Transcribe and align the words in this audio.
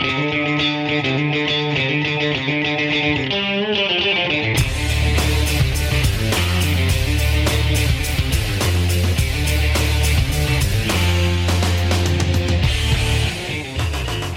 Música 0.00 1.57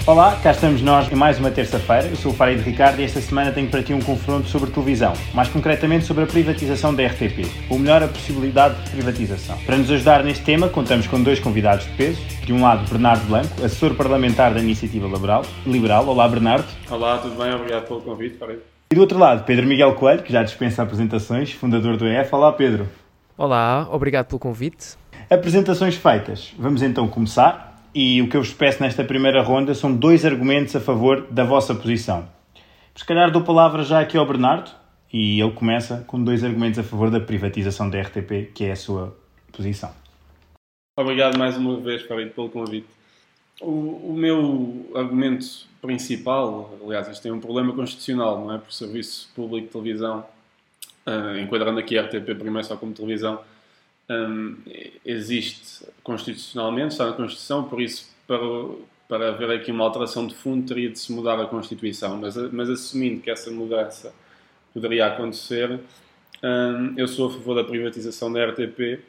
Olá, 0.04 0.34
cá 0.42 0.50
estamos 0.50 0.82
nós 0.82 1.10
em 1.12 1.14
mais 1.14 1.38
uma 1.38 1.48
terça-feira. 1.48 2.08
Eu 2.08 2.16
sou 2.16 2.32
o 2.32 2.34
Farid 2.34 2.60
Ricardo 2.60 3.00
e 3.00 3.04
esta 3.04 3.20
semana 3.20 3.52
tenho 3.52 3.70
para 3.70 3.84
ti 3.84 3.94
um 3.94 4.00
confronto 4.00 4.48
sobre 4.48 4.68
televisão, 4.72 5.12
mais 5.32 5.48
concretamente 5.48 6.06
sobre 6.06 6.24
a 6.24 6.26
privatização 6.26 6.92
da 6.92 7.06
RTP, 7.06 7.46
ou 7.70 7.78
melhor, 7.78 8.02
a 8.02 8.08
possibilidade 8.08 8.82
de 8.82 8.90
privatização. 8.90 9.56
Para 9.58 9.76
nos 9.76 9.88
ajudar 9.92 10.24
neste 10.24 10.42
tema, 10.42 10.68
contamos 10.68 11.06
com 11.06 11.22
dois 11.22 11.38
convidados 11.38 11.86
de 11.86 11.92
peso. 11.92 12.20
De 12.44 12.52
um 12.52 12.62
lado, 12.62 12.84
Bernardo 12.90 13.24
Blanco, 13.28 13.64
assessor 13.64 13.94
parlamentar 13.94 14.52
da 14.52 14.58
Iniciativa 14.58 15.06
Liberal. 15.06 15.44
Liberal. 15.64 16.04
Olá, 16.08 16.28
Bernardo. 16.28 16.66
Olá, 16.90 17.18
tudo 17.18 17.36
bem? 17.36 17.54
Obrigado 17.54 17.86
pelo 17.86 18.00
convite, 18.00 18.36
Farid. 18.38 18.58
E 18.90 18.96
do 18.96 19.00
outro 19.02 19.16
lado, 19.16 19.44
Pedro 19.44 19.68
Miguel 19.68 19.94
Coelho, 19.94 20.24
que 20.24 20.32
já 20.32 20.42
dispensa 20.42 20.82
apresentações, 20.82 21.52
fundador 21.52 21.96
do 21.96 22.08
EF. 22.08 22.34
Olá, 22.34 22.52
Pedro. 22.52 22.88
Olá, 23.38 23.86
obrigado 23.88 24.26
pelo 24.26 24.40
convite. 24.40 24.96
Apresentações 25.30 25.94
feitas. 25.94 26.52
Vamos 26.58 26.82
então 26.82 27.06
começar 27.06 27.71
e 27.94 28.22
o 28.22 28.28
que 28.28 28.36
eu 28.36 28.42
vos 28.42 28.52
peço 28.52 28.82
nesta 28.82 29.04
primeira 29.04 29.42
ronda 29.42 29.74
são 29.74 29.94
dois 29.94 30.24
argumentos 30.24 30.74
a 30.74 30.80
favor 30.80 31.26
da 31.30 31.44
vossa 31.44 31.74
posição. 31.74 32.28
Se 32.94 33.04
calhar 33.04 33.30
dou 33.30 33.42
palavra 33.42 33.82
já 33.82 34.00
aqui 34.00 34.16
ao 34.16 34.26
Bernardo 34.26 34.70
e 35.12 35.40
ele 35.40 35.52
começa 35.52 36.04
com 36.06 36.22
dois 36.22 36.42
argumentos 36.42 36.78
a 36.78 36.82
favor 36.82 37.10
da 37.10 37.20
privatização 37.20 37.90
da 37.90 38.00
RTP, 38.00 38.52
que 38.54 38.64
é 38.64 38.72
a 38.72 38.76
sua 38.76 39.16
posição. 39.52 39.92
Obrigado 40.98 41.38
mais 41.38 41.56
uma 41.56 41.78
vez, 41.80 42.02
Farid, 42.02 42.30
pelo 42.30 42.48
convite. 42.48 42.88
O, 43.60 44.10
o, 44.10 44.14
meu 44.14 44.90
argumento 44.94 45.46
principal, 45.80 46.78
aliás, 46.82 47.08
isto 47.08 47.22
tem 47.22 47.32
um 47.32 47.40
problema 47.40 47.72
constitucional, 47.74 48.40
não 48.40 48.54
é? 48.54 48.58
Por 48.58 48.72
serviço 48.72 49.30
público 49.34 49.66
de 49.66 49.72
televisão, 49.72 50.24
uh, 51.06 51.38
enquadrando 51.38 51.78
aqui 51.78 51.98
a 51.98 52.02
RTP 52.02 52.34
primeiro 52.34 52.64
só 52.64 52.76
como 52.76 52.92
televisão, 52.92 53.40
um, 54.12 54.56
existe 55.04 55.86
constitucionalmente, 56.02 56.92
está 56.92 57.06
na 57.06 57.12
Constituição, 57.12 57.64
por 57.64 57.80
isso, 57.80 58.10
para, 58.26 58.38
para 59.08 59.28
haver 59.28 59.50
aqui 59.50 59.70
uma 59.70 59.84
alteração 59.84 60.26
de 60.26 60.34
fundo, 60.34 60.66
teria 60.66 60.90
de 60.90 60.98
se 60.98 61.12
mudar 61.12 61.40
a 61.40 61.46
Constituição. 61.46 62.16
Mas, 62.16 62.36
mas 62.52 62.68
assumindo 62.68 63.20
que 63.20 63.30
essa 63.30 63.50
mudança 63.50 64.12
poderia 64.72 65.06
acontecer, 65.06 65.80
um, 66.42 66.94
eu 66.96 67.06
sou 67.06 67.28
a 67.28 67.32
favor 67.32 67.54
da 67.54 67.64
privatização 67.64 68.32
da 68.32 68.44
RTP. 68.44 69.00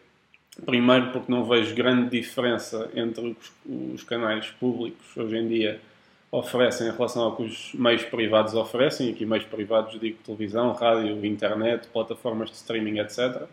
Primeiro, 0.66 1.12
porque 1.12 1.32
não 1.32 1.44
vejo 1.44 1.74
grande 1.74 2.12
diferença 2.12 2.90
entre 2.94 3.36
os, 3.66 3.94
os 3.94 4.04
canais 4.04 4.48
públicos 4.60 5.18
hoje 5.18 5.38
em 5.38 5.48
dia 5.48 5.82
oferecem 6.30 6.88
em 6.88 6.92
relação 6.92 7.24
ao 7.24 7.36
que 7.36 7.44
os 7.44 7.74
meios 7.74 8.04
privados 8.04 8.54
oferecem. 8.54 9.12
Aqui, 9.12 9.26
meios 9.26 9.46
privados, 9.46 10.00
digo 10.00 10.18
televisão, 10.24 10.72
rádio, 10.74 11.24
internet, 11.26 11.88
plataformas 11.88 12.50
de 12.50 12.56
streaming, 12.56 13.00
etc. 13.00 13.48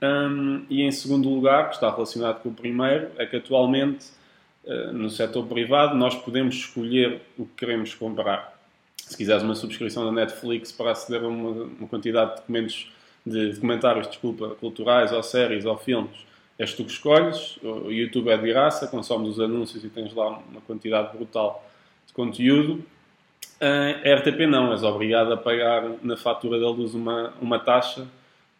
Um, 0.00 0.64
e 0.70 0.82
em 0.82 0.92
segundo 0.92 1.28
lugar, 1.28 1.68
que 1.68 1.74
está 1.74 1.90
relacionado 1.90 2.40
com 2.40 2.50
o 2.50 2.54
primeiro, 2.54 3.10
é 3.18 3.26
que 3.26 3.36
atualmente 3.36 4.06
uh, 4.64 4.92
no 4.92 5.10
setor 5.10 5.46
privado 5.46 5.96
nós 5.96 6.14
podemos 6.14 6.54
escolher 6.54 7.20
o 7.36 7.44
que 7.44 7.54
queremos 7.56 7.94
comprar. 7.94 8.56
Se 8.96 9.16
quiseres 9.16 9.42
uma 9.42 9.54
subscrição 9.54 10.04
da 10.04 10.12
Netflix 10.12 10.70
para 10.70 10.92
aceder 10.92 11.24
a 11.24 11.28
uma, 11.28 11.50
uma 11.50 11.88
quantidade 11.88 12.30
de 12.30 12.36
documentos, 12.36 12.92
de, 13.26 13.58
comentários, 13.58 14.06
desculpa, 14.06 14.50
culturais 14.60 15.12
ou 15.12 15.22
séries 15.22 15.64
ou 15.64 15.76
filmes, 15.76 16.26
és 16.58 16.72
tu 16.74 16.84
que 16.84 16.92
escolhes. 16.92 17.58
O 17.62 17.90
YouTube 17.90 18.28
é 18.28 18.36
de 18.36 18.46
graça, 18.46 18.86
consomes 18.86 19.30
os 19.30 19.40
anúncios 19.40 19.82
e 19.84 19.88
tens 19.88 20.14
lá 20.14 20.28
uma 20.28 20.60
quantidade 20.60 21.16
brutal 21.16 21.64
de 22.06 22.12
conteúdo. 22.12 22.84
Uh, 23.60 24.08
a 24.08 24.14
RTP 24.14 24.46
não, 24.46 24.70
és 24.70 24.84
obrigado 24.84 25.32
a 25.32 25.36
pagar 25.36 25.90
na 26.02 26.16
fatura 26.16 26.60
da 26.60 26.68
luz 26.68 26.94
uma, 26.94 27.32
uma 27.40 27.58
taxa 27.58 28.06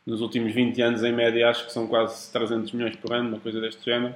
nos 0.08 0.22
últimos 0.22 0.54
20 0.54 0.80
anos, 0.80 1.04
em 1.04 1.12
média, 1.12 1.50
acho 1.50 1.66
que 1.66 1.72
são 1.72 1.86
quase 1.86 2.32
300 2.32 2.72
milhões 2.72 2.96
por 2.96 3.12
ano, 3.12 3.28
uma 3.28 3.38
coisa 3.38 3.60
deste 3.60 3.84
género. 3.84 4.14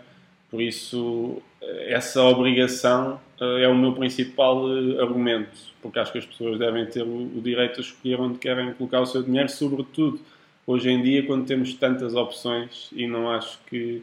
Por 0.51 0.63
isso, 0.63 1.43
essa 1.87 2.23
obrigação 2.23 3.21
eh, 3.39 3.65
é 3.65 3.69
o 3.69 3.75
meu 3.75 3.93
principal 3.93 4.67
eh, 4.71 5.03
argumento, 5.03 5.51
porque 5.83 5.99
acho 5.99 6.11
que 6.11 6.17
as 6.17 6.25
pessoas 6.25 6.59
devem 6.59 6.87
ter 6.87 7.03
o 7.03 7.41
direito 7.43 7.79
a 7.79 7.83
escolher 7.83 8.19
onde 8.19 8.39
querem 8.39 8.73
colocar 8.73 9.03
o 9.03 9.07
seu 9.07 9.23
dinheiro, 9.23 9.51
sobretudo 9.51 10.19
hoje 10.67 10.89
em 10.89 11.03
dia, 11.03 11.27
quando 11.27 11.45
temos 11.45 11.75
tantas 11.75 12.15
opções 12.15 12.89
e 12.93 13.07
não 13.07 13.31
acho 13.31 13.59
que, 13.67 14.03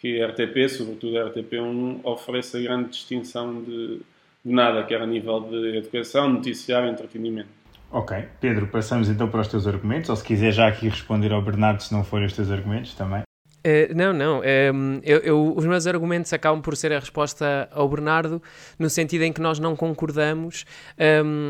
que 0.00 0.22
a 0.22 0.28
RTP, 0.28 0.66
sobretudo 0.70 1.18
a 1.18 1.30
RTP1, 1.30 2.00
ofereça 2.04 2.58
grande 2.58 2.88
distinção 2.88 3.62
de, 3.62 3.98
de 4.42 4.52
nada, 4.52 4.82
quer 4.82 5.02
a 5.02 5.06
nível 5.06 5.40
de 5.40 5.76
educação, 5.76 6.30
noticiário 6.30 6.88
entretenimento. 6.88 7.61
Ok. 7.92 8.24
Pedro, 8.40 8.66
passamos 8.68 9.10
então 9.10 9.28
para 9.28 9.42
os 9.42 9.48
teus 9.48 9.66
argumentos, 9.66 10.08
ou 10.08 10.16
se 10.16 10.24
quiser 10.24 10.50
já 10.50 10.66
aqui 10.66 10.88
responder 10.88 11.30
ao 11.30 11.42
Bernardo, 11.42 11.82
se 11.82 11.92
não 11.92 12.02
forem 12.02 12.26
os 12.26 12.32
teus 12.32 12.50
argumentos 12.50 12.94
também. 12.94 13.22
Uh, 13.64 13.94
não, 13.94 14.12
não. 14.12 14.40
Um, 14.40 14.42
ehm, 14.42 15.00
eu, 15.04 15.18
eu, 15.18 15.54
os 15.56 15.64
meus 15.64 15.86
argumentos 15.86 16.32
acabam 16.32 16.60
por 16.60 16.76
ser 16.76 16.92
a 16.92 16.98
resposta 16.98 17.68
ao 17.70 17.88
Bernardo, 17.88 18.42
no 18.76 18.90
sentido 18.90 19.22
em 19.22 19.32
que 19.32 19.40
nós 19.40 19.60
não 19.60 19.76
concordamos 19.76 20.64
um, 20.98 21.02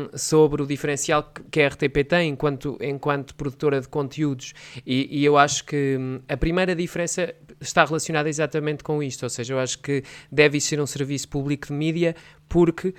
ehm, 0.05 0.09
sobre 0.13 0.61
o 0.61 0.67
diferencial 0.67 1.31
que 1.49 1.61
a 1.61 1.67
RTP 1.69 2.03
tem 2.07 2.29
enquanto, 2.29 2.77
enquanto 2.81 3.33
produtora 3.33 3.81
de 3.81 3.87
conteúdos. 3.87 4.53
E, 4.85 5.21
e 5.21 5.25
eu 5.25 5.37
acho 5.37 5.65
que 5.65 5.97
hum, 5.99 6.19
a 6.29 6.37
primeira 6.37 6.75
diferença 6.75 7.33
está 7.67 7.85
relacionada 7.85 8.29
exatamente 8.29 8.83
com 8.83 9.01
isto, 9.01 9.23
ou 9.23 9.29
seja, 9.29 9.53
eu 9.53 9.59
acho 9.59 9.79
que 9.79 10.03
deve 10.31 10.59
ser 10.59 10.79
um 10.79 10.85
serviço 10.85 11.27
público 11.27 11.67
de 11.67 11.73
mídia 11.73 12.15
porque 12.53 12.89
uh, 12.89 12.93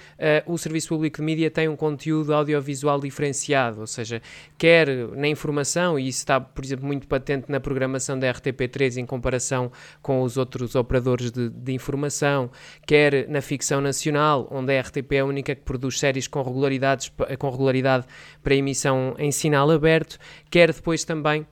o 0.52 0.58
Serviço 0.58 0.88
Público 0.88 1.18
de 1.18 1.22
Mídia 1.22 1.48
tem 1.48 1.68
um 1.68 1.76
conteúdo 1.76 2.34
audiovisual 2.34 2.98
diferenciado, 2.98 3.80
ou 3.80 3.86
seja, 3.86 4.20
quer 4.58 4.88
na 5.14 5.28
informação, 5.28 5.96
e 5.96 6.08
isso 6.08 6.18
está, 6.18 6.40
por 6.40 6.64
exemplo, 6.64 6.84
muito 6.84 7.06
patente 7.06 7.48
na 7.48 7.60
programação 7.60 8.18
da 8.18 8.32
RTP3 8.32 8.96
em 8.96 9.06
comparação 9.06 9.70
com 10.02 10.22
os 10.22 10.36
outros 10.36 10.74
operadores 10.74 11.30
de, 11.30 11.50
de 11.50 11.72
informação, 11.72 12.50
quer 12.84 13.28
na 13.28 13.40
ficção 13.40 13.80
nacional, 13.80 14.48
onde 14.50 14.76
a 14.76 14.80
RTP 14.80 15.12
é 15.12 15.20
a 15.20 15.24
única 15.24 15.54
que 15.54 15.62
produz 15.62 16.00
séries 16.00 16.26
com, 16.26 16.42
regularidades, 16.42 17.12
com 17.38 17.48
regularidade 17.48 18.06
para 18.42 18.56
emissão 18.56 19.14
em 19.18 19.30
sinal 19.30 19.70
aberto, 19.70 20.18
quer 20.50 20.72
depois 20.72 21.04
também 21.04 21.46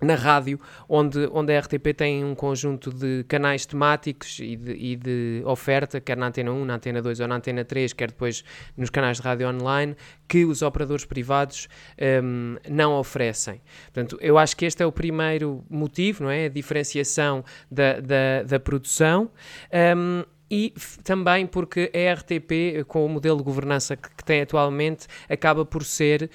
na 0.00 0.14
rádio, 0.14 0.58
onde, 0.88 1.28
onde 1.32 1.54
a 1.54 1.60
RTP 1.60 1.94
tem 1.96 2.24
um 2.24 2.34
conjunto 2.34 2.92
de 2.92 3.24
canais 3.28 3.66
temáticos 3.66 4.38
e 4.40 4.56
de, 4.56 4.72
e 4.72 4.96
de, 4.96 5.42
oferta, 5.44 6.00
quer 6.00 6.16
na 6.16 6.28
Antena 6.28 6.52
1, 6.52 6.64
na 6.64 6.74
Antena 6.74 7.02
2 7.02 7.20
ou 7.20 7.28
na 7.28 7.36
Antena 7.36 7.64
3, 7.64 7.92
quer 7.92 8.08
depois 8.08 8.42
nos 8.76 8.90
canais 8.90 9.18
de 9.18 9.22
rádio 9.22 9.48
online, 9.48 9.94
que 10.26 10.44
os 10.44 10.62
operadores 10.62 11.04
privados 11.04 11.68
um, 12.22 12.56
não 12.68 12.94
oferecem. 12.94 13.60
Portanto, 13.92 14.16
eu 14.20 14.38
acho 14.38 14.56
que 14.56 14.64
este 14.64 14.82
é 14.82 14.86
o 14.86 14.92
primeiro 14.92 15.64
motivo, 15.68 16.24
não 16.24 16.30
é? 16.30 16.46
A 16.46 16.48
diferenciação 16.48 17.44
da, 17.70 18.00
da, 18.00 18.42
da 18.46 18.60
produção. 18.60 19.30
Um, 19.96 20.24
e 20.50 20.74
também 21.04 21.46
porque 21.46 21.92
a 21.94 22.14
RTP, 22.14 22.84
com 22.88 23.06
o 23.06 23.08
modelo 23.08 23.38
de 23.38 23.44
governança 23.44 23.96
que, 23.96 24.08
que 24.16 24.24
tem 24.24 24.40
atualmente, 24.40 25.06
acaba 25.28 25.64
por 25.64 25.84
ser 25.84 26.28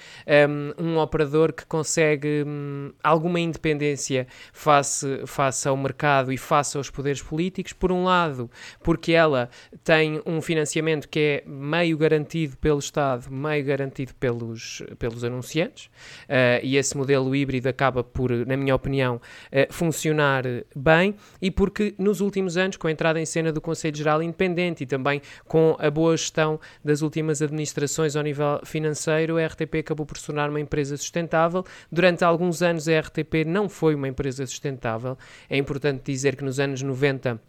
um, 0.78 0.84
um 0.84 0.98
operador 0.98 1.52
que 1.52 1.66
consegue 1.66 2.42
um, 2.46 2.92
alguma 3.02 3.38
independência 3.38 4.26
face, 4.52 5.22
face 5.26 5.68
ao 5.68 5.76
mercado 5.76 6.32
e 6.32 6.38
face 6.38 6.76
aos 6.78 6.88
poderes 6.88 7.20
políticos. 7.20 7.72
Por 7.74 7.92
um 7.92 8.04
lado, 8.04 8.50
porque 8.82 9.12
ela 9.12 9.50
tem 9.84 10.22
um 10.24 10.40
financiamento 10.40 11.08
que 11.08 11.20
é 11.20 11.44
meio 11.46 11.98
garantido 11.98 12.56
pelo 12.56 12.78
Estado, 12.78 13.30
meio 13.30 13.64
garantido 13.64 14.14
pelos, 14.14 14.82
pelos 14.98 15.24
anunciantes, 15.24 15.86
uh, 15.86 16.62
e 16.62 16.76
esse 16.76 16.96
modelo 16.96 17.34
híbrido 17.36 17.68
acaba 17.68 18.02
por, 18.02 18.30
na 18.46 18.56
minha 18.56 18.74
opinião, 18.74 19.16
uh, 19.16 19.72
funcionar 19.72 20.44
bem, 20.74 21.14
e 21.42 21.50
porque 21.50 21.94
nos 21.98 22.20
últimos 22.20 22.56
anos, 22.56 22.76
com 22.76 22.86
a 22.86 22.90
entrada 22.90 23.20
em 23.20 23.26
cena 23.26 23.52
do 23.52 23.60
Conselho 23.60 24.05
Geral 24.06 24.22
independente 24.22 24.84
e 24.84 24.86
também 24.86 25.20
com 25.48 25.76
a 25.80 25.90
boa 25.90 26.16
gestão 26.16 26.60
das 26.84 27.02
últimas 27.02 27.42
administrações 27.42 28.14
ao 28.14 28.22
nível 28.22 28.60
financeiro, 28.64 29.36
a 29.36 29.44
RTP 29.44 29.80
acabou 29.80 30.06
por 30.06 30.16
se 30.16 30.26
tornar 30.26 30.48
uma 30.48 30.60
empresa 30.60 30.96
sustentável. 30.96 31.64
Durante 31.90 32.24
alguns 32.24 32.62
anos 32.62 32.86
a 32.86 33.00
RTP 33.00 33.44
não 33.44 33.68
foi 33.68 33.96
uma 33.96 34.06
empresa 34.06 34.46
sustentável. 34.46 35.18
É 35.50 35.56
importante 35.56 36.04
dizer 36.04 36.36
que 36.36 36.44
nos 36.44 36.60
anos 36.60 36.82
90 36.82 37.40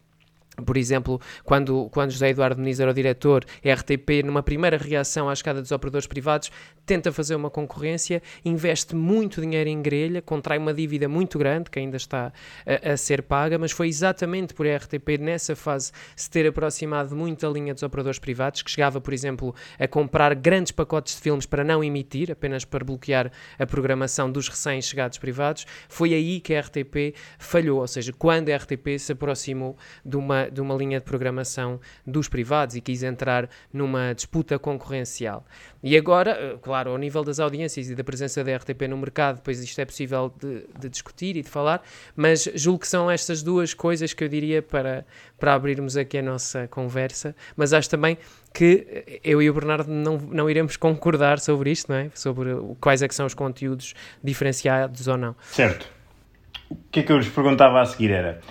por 0.65 0.75
exemplo, 0.75 1.21
quando, 1.44 1.88
quando 1.92 2.12
José 2.12 2.30
Eduardo 2.30 2.59
Muniz 2.59 2.80
era 2.80 2.89
o 2.89 2.94
diretor, 2.94 3.45
a 3.63 3.74
RTP, 3.74 4.24
numa 4.25 4.42
primeira 4.42 4.77
reação 4.77 5.30
à 5.30 5.33
escada 5.33 5.62
dos 5.62 5.71
operadores 5.71 6.07
privados, 6.07 6.51
tenta 6.86 7.12
fazer 7.12 7.36
uma 7.36 7.50
concorrência, 7.50 8.24
investe 8.44 8.95
muito 8.95 9.42
dinheiro 9.42 9.69
em 9.69 9.81
grelha, 9.81 10.21
contrai 10.21 10.57
uma 10.57 10.74
dívida 10.74 11.07
muito 11.07 11.38
grande, 11.38 11.69
que 11.69 11.77
ainda 11.77 11.98
está 11.98 12.31
a, 12.65 12.94
a, 12.94 12.98
ser 12.98 13.21
paga, 13.21 13.59
mas 13.59 13.71
foi 13.71 13.88
exatamente 13.88 14.54
por 14.54 14.65
a 14.65 14.77
RTP, 14.77 15.19
nessa 15.19 15.56
fase, 15.56 15.92
se 16.15 16.30
ter 16.30 16.48
aproximado 16.48 17.15
muito 17.15 17.45
da 17.45 17.51
linha 17.51 17.74
dos 17.74 17.83
operadores 17.83 18.18
privados, 18.18 18.62
que 18.62 18.71
chegava, 18.71 19.00
por 19.00 19.13
exemplo, 19.13 19.54
a 19.77 19.88
comprar 19.88 20.33
grandes 20.33 20.71
pacotes 20.71 21.15
de 21.15 21.21
filmes 21.21 21.45
para 21.45 21.63
não 21.63 21.83
emitir, 21.83 22.31
apenas 22.31 22.65
para 22.65 22.83
bloquear 22.83 23.31
a 23.59 23.65
programação 23.65 24.31
dos 24.31 24.48
recém-chegados 24.48 25.18
privados. 25.18 25.65
Foi 25.88 26.13
aí 26.13 26.39
que 26.39 26.56
a 26.56 26.62
RTP 26.62 27.15
falhou, 27.38 27.81
ou 27.81 27.88
seja, 27.88 28.12
quando 28.13 28.50
a 28.50 28.56
RTP 28.56 28.98
se 28.98 29.12
aproximou 29.12 29.77
de 30.06 30.15
uma 30.15 30.47
de 30.52 30.62
uma 30.62 30.76
linha 30.76 31.00
de 31.00 31.06
programação 31.06 31.80
dos 32.06 32.28
privados 32.28 32.76
e 32.76 32.82
quis 32.82 33.04
entrar 33.04 33.50
numa 33.72 34.14
disputa 34.14 34.58
concorrencial. 34.58 35.46
E 35.84 35.96
agora, 35.96 36.32
eh, 36.32 36.58
claro, 36.62 36.92
ao 36.92 36.98
nível 36.98 37.24
das 37.24 37.40
audiências 37.40 37.90
e 37.90 37.96
da 37.96 38.04
presença 38.04 38.44
da 38.44 38.56
RTP 38.56 38.88
no 38.90 38.98
mercado, 38.98 39.38
depois 39.38 39.62
isto 39.62 39.80
é 39.80 39.86
possível 39.86 40.34
de, 40.40 40.66
de 40.80 40.90
discutir 40.90 41.38
e 41.38 41.42
de 41.42 41.50
falar, 41.50 41.82
mas 42.16 42.50
julgo 42.56 42.80
que 42.80 42.88
são 42.88 43.10
estas 43.10 43.44
duas 43.44 43.74
coisas 43.74 44.14
que 44.14 44.24
eu 44.24 44.28
diria 44.28 44.62
para, 44.62 45.06
para 45.40 45.54
abrirmos 45.54 45.96
aqui 45.96 46.18
a 46.18 46.22
nossa 46.22 46.68
conversa, 46.68 47.36
mas 47.56 47.74
acho 47.74 47.90
também 47.90 48.18
que 48.54 49.20
eu 49.24 49.42
e 49.42 49.50
o 49.50 49.54
Bernardo 49.54 49.90
não, 49.90 50.18
não 50.18 50.50
iremos 50.50 50.76
concordar 50.76 51.40
sobre 51.40 51.72
isto, 51.72 51.92
não 51.92 51.98
é? 52.00 52.10
Sobre 52.16 52.50
quais 52.82 53.02
é 53.02 53.08
que 53.08 53.14
são 53.14 53.26
os 53.26 53.34
conteúdos 53.34 53.94
diferenciados 54.24 55.08
ou 55.08 55.16
não. 55.16 55.36
Certo. 55.52 55.88
O 56.70 56.76
que 56.92 57.02
é 57.02 57.04
que 57.04 57.12
eu 57.12 57.18
vos 57.18 57.30
perguntava 57.30 57.82
a 57.82 57.86
seguir 57.86 58.12
era 58.12 58.42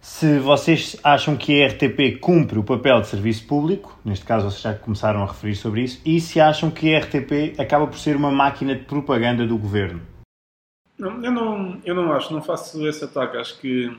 se 0.00 0.38
vocês 0.38 0.96
acham 1.04 1.36
que 1.36 1.62
a 1.62 1.68
RTP 1.68 2.18
cumpre 2.20 2.58
o 2.58 2.64
papel 2.64 3.00
de 3.02 3.08
serviço 3.08 3.46
público, 3.46 3.98
neste 4.04 4.24
caso 4.24 4.50
vocês 4.50 4.62
já 4.62 4.74
começaram 4.74 5.22
a 5.22 5.26
referir 5.26 5.56
sobre 5.56 5.82
isso, 5.82 6.00
e 6.04 6.20
se 6.20 6.40
acham 6.40 6.70
que 6.70 6.94
a 6.94 7.00
RTP 7.00 7.60
acaba 7.60 7.86
por 7.86 7.98
ser 7.98 8.16
uma 8.16 8.30
máquina 8.30 8.74
de 8.74 8.84
propaganda 8.84 9.46
do 9.46 9.58
governo. 9.58 10.00
Não, 10.98 11.24
eu, 11.24 11.32
não, 11.32 11.80
eu 11.84 11.94
não 11.94 12.12
acho, 12.12 12.32
não 12.32 12.42
faço 12.42 12.86
esse 12.86 13.04
ataque. 13.04 13.36
Acho 13.36 13.58
que 13.58 13.94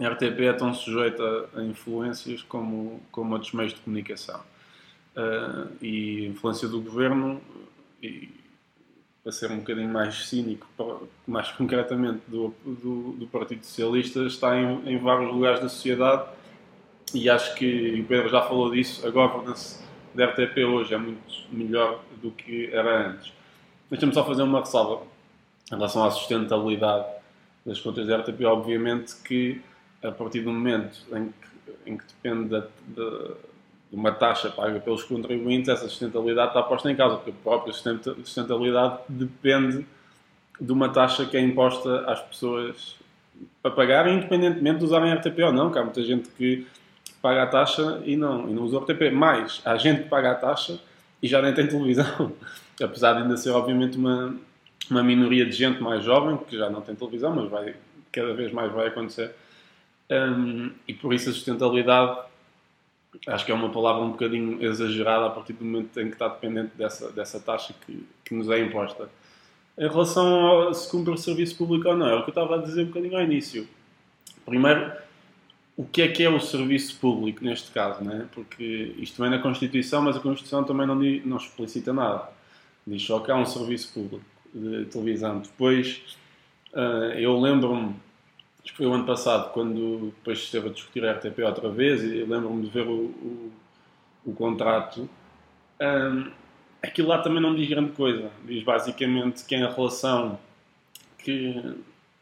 a 0.00 0.08
RTP 0.08 0.40
é 0.40 0.52
tão 0.52 0.72
sujeita 0.74 1.22
a 1.54 1.62
influências 1.62 2.42
como, 2.42 3.00
como 3.10 3.34
outros 3.34 3.52
meios 3.52 3.72
de 3.74 3.80
comunicação. 3.80 4.40
Uh, 5.14 5.68
e 5.82 6.26
influência 6.26 6.66
do 6.66 6.80
governo, 6.80 7.40
para 9.22 9.30
ser 9.30 9.50
um 9.52 9.58
bocadinho 9.58 9.88
mais 9.88 10.26
cínico, 10.28 10.66
mais 11.26 11.50
concretamente 11.52 12.22
do, 12.26 12.52
do, 12.64 13.12
do 13.12 13.26
Partido 13.28 13.64
Socialista, 13.64 14.20
está 14.24 14.58
em, 14.58 14.94
em, 14.94 14.98
vários 14.98 15.32
lugares 15.32 15.60
da 15.60 15.68
sociedade 15.68 16.28
e 17.14 17.30
acho 17.30 17.54
que, 17.54 18.00
o 18.00 18.04
Pedro 18.04 18.28
já 18.28 18.42
falou 18.42 18.70
disso, 18.70 19.06
a 19.06 19.10
governance 19.10 19.80
da 20.14 20.26
RTP 20.26 20.58
hoje 20.58 20.94
é 20.94 20.98
muito 20.98 21.22
melhor 21.50 22.02
do 22.20 22.30
que 22.30 22.66
era 22.72 23.10
antes. 23.10 23.32
Deixa-me 23.90 24.12
só 24.12 24.24
fazer 24.24 24.42
uma 24.42 24.60
ressalva 24.60 25.04
em 25.70 25.74
relação 25.74 26.04
à 26.04 26.10
sustentabilidade 26.10 27.06
das 27.64 27.78
contas 27.78 28.06
da 28.06 28.18
RTP. 28.18 28.44
Obviamente 28.44 29.14
que, 29.22 29.60
a 30.02 30.10
partir 30.10 30.40
do 30.40 30.50
momento 30.50 30.98
em 31.14 31.26
que, 31.26 31.90
em 31.90 31.96
que 31.96 32.04
depende 32.06 32.48
da, 32.48 32.66
da 32.88 33.34
uma 33.92 34.10
taxa 34.10 34.48
paga 34.48 34.80
pelos 34.80 35.04
contribuintes, 35.04 35.68
essa 35.68 35.86
sustentabilidade 35.86 36.48
está 36.48 36.62
posta 36.62 36.90
em 36.90 36.96
causa, 36.96 37.16
porque 37.16 37.30
a 37.30 37.42
própria 37.42 37.72
sustentabilidade 37.74 39.00
depende 39.08 39.86
de 40.58 40.72
uma 40.72 40.88
taxa 40.88 41.26
que 41.26 41.36
é 41.36 41.40
imposta 41.40 42.04
às 42.10 42.20
pessoas 42.20 42.96
para 43.60 43.70
pagar, 43.70 44.08
independentemente 44.08 44.78
de 44.78 44.84
usarem 44.84 45.12
RTP 45.12 45.38
ou 45.44 45.52
não, 45.52 45.70
que 45.70 45.78
há 45.78 45.84
muita 45.84 46.02
gente 46.02 46.28
que 46.30 46.66
paga 47.20 47.42
a 47.42 47.46
taxa 47.46 48.02
e 48.04 48.16
não, 48.16 48.48
e 48.48 48.52
não 48.52 48.62
usa 48.62 48.78
o 48.78 48.80
RTP. 48.80 49.10
Mais, 49.12 49.60
há 49.64 49.76
gente 49.76 50.04
que 50.04 50.08
paga 50.08 50.32
a 50.32 50.34
taxa 50.34 50.80
e 51.22 51.28
já 51.28 51.42
nem 51.42 51.52
tem 51.52 51.66
televisão, 51.66 52.32
apesar 52.82 53.14
de 53.14 53.22
ainda 53.22 53.36
ser, 53.36 53.50
obviamente, 53.50 53.98
uma, 53.98 54.34
uma 54.90 55.02
minoria 55.02 55.44
de 55.44 55.52
gente 55.52 55.82
mais 55.82 56.02
jovem 56.02 56.38
que 56.38 56.56
já 56.56 56.70
não 56.70 56.80
tem 56.80 56.94
televisão, 56.94 57.34
mas 57.34 57.50
vai, 57.50 57.74
cada 58.10 58.32
vez 58.32 58.52
mais 58.52 58.72
vai 58.72 58.88
acontecer. 58.88 59.34
Um, 60.10 60.70
e 60.86 60.94
por 60.94 61.14
isso 61.14 61.30
a 61.30 61.32
sustentabilidade 61.32 62.18
acho 63.26 63.44
que 63.44 63.52
é 63.52 63.54
uma 63.54 63.70
palavra 63.70 64.02
um 64.02 64.10
bocadinho 64.10 64.62
exagerada 64.62 65.26
a 65.26 65.30
partir 65.30 65.52
do 65.52 65.64
momento 65.64 65.98
em 66.00 66.06
que 66.06 66.12
está 66.12 66.28
dependente 66.28 66.72
dessa, 66.76 67.10
dessa 67.12 67.38
taxa 67.38 67.74
que, 67.86 68.06
que 68.24 68.34
nos 68.34 68.48
é 68.48 68.60
imposta. 68.60 69.08
Em 69.78 69.88
relação 69.88 70.26
ao 70.26 70.74
se 70.74 70.90
cumpre 70.90 71.12
o 71.12 71.16
serviço 71.16 71.56
público 71.56 71.88
ou 71.88 71.96
não, 71.96 72.06
é 72.06 72.14
o 72.14 72.22
que 72.22 72.30
eu 72.30 72.32
estava 72.32 72.56
a 72.56 72.58
dizer 72.58 72.82
um 72.82 72.86
bocadinho 72.86 73.16
ao 73.16 73.22
início. 73.22 73.68
Primeiro, 74.44 74.92
o 75.76 75.84
que 75.84 76.02
é 76.02 76.08
que 76.08 76.22
é 76.22 76.28
o 76.28 76.38
serviço 76.38 76.98
público 76.98 77.44
neste 77.44 77.70
caso, 77.70 78.04
né? 78.04 78.26
Porque 78.34 78.94
isto 78.98 79.20
vem 79.20 79.30
na 79.30 79.38
Constituição, 79.38 80.02
mas 80.02 80.16
a 80.16 80.20
Constituição 80.20 80.64
também 80.64 80.86
não, 80.86 80.96
não 80.96 81.36
explicita 81.36 81.92
nada. 81.92 82.28
Diz 82.86 83.02
só 83.02 83.20
que 83.20 83.30
há 83.30 83.36
um 83.36 83.46
serviço 83.46 83.92
público 83.92 84.24
de 84.54 84.84
televisão. 84.86 85.38
Depois, 85.38 86.02
uh, 86.74 87.14
eu 87.16 87.40
lembro-me 87.40 87.94
acho 88.64 88.72
que 88.72 88.76
foi 88.76 88.86
o 88.86 88.92
ano 88.92 89.04
passado, 89.04 89.52
quando 89.52 90.12
depois 90.16 90.38
esteve 90.38 90.68
a 90.68 90.72
discutir 90.72 91.04
a 91.04 91.12
RTP 91.12 91.38
outra 91.44 91.68
vez, 91.68 92.02
e 92.02 92.24
lembro-me 92.24 92.62
de 92.62 92.70
ver 92.70 92.86
o, 92.86 92.92
o, 92.92 93.52
o 94.26 94.32
contrato. 94.32 95.08
Um, 95.80 96.30
aquilo 96.82 97.08
lá 97.08 97.18
também 97.18 97.40
não 97.42 97.54
diz 97.54 97.68
grande 97.68 97.92
coisa. 97.92 98.30
Diz 98.44 98.62
basicamente 98.62 99.44
que 99.44 99.54
a 99.54 99.68
relação 99.68 100.38
que 101.18 101.74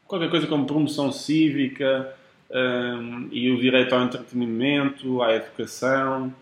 qualquer 0.07 0.29
coisa 0.29 0.47
como 0.47 0.65
promoção 0.65 1.11
cívica 1.11 2.15
um, 2.51 3.29
e 3.31 3.49
o 3.51 3.59
direito 3.59 3.93
ao 3.93 4.01
entretenimento, 4.01 5.21
à 5.21 5.33
educação. 5.33 6.33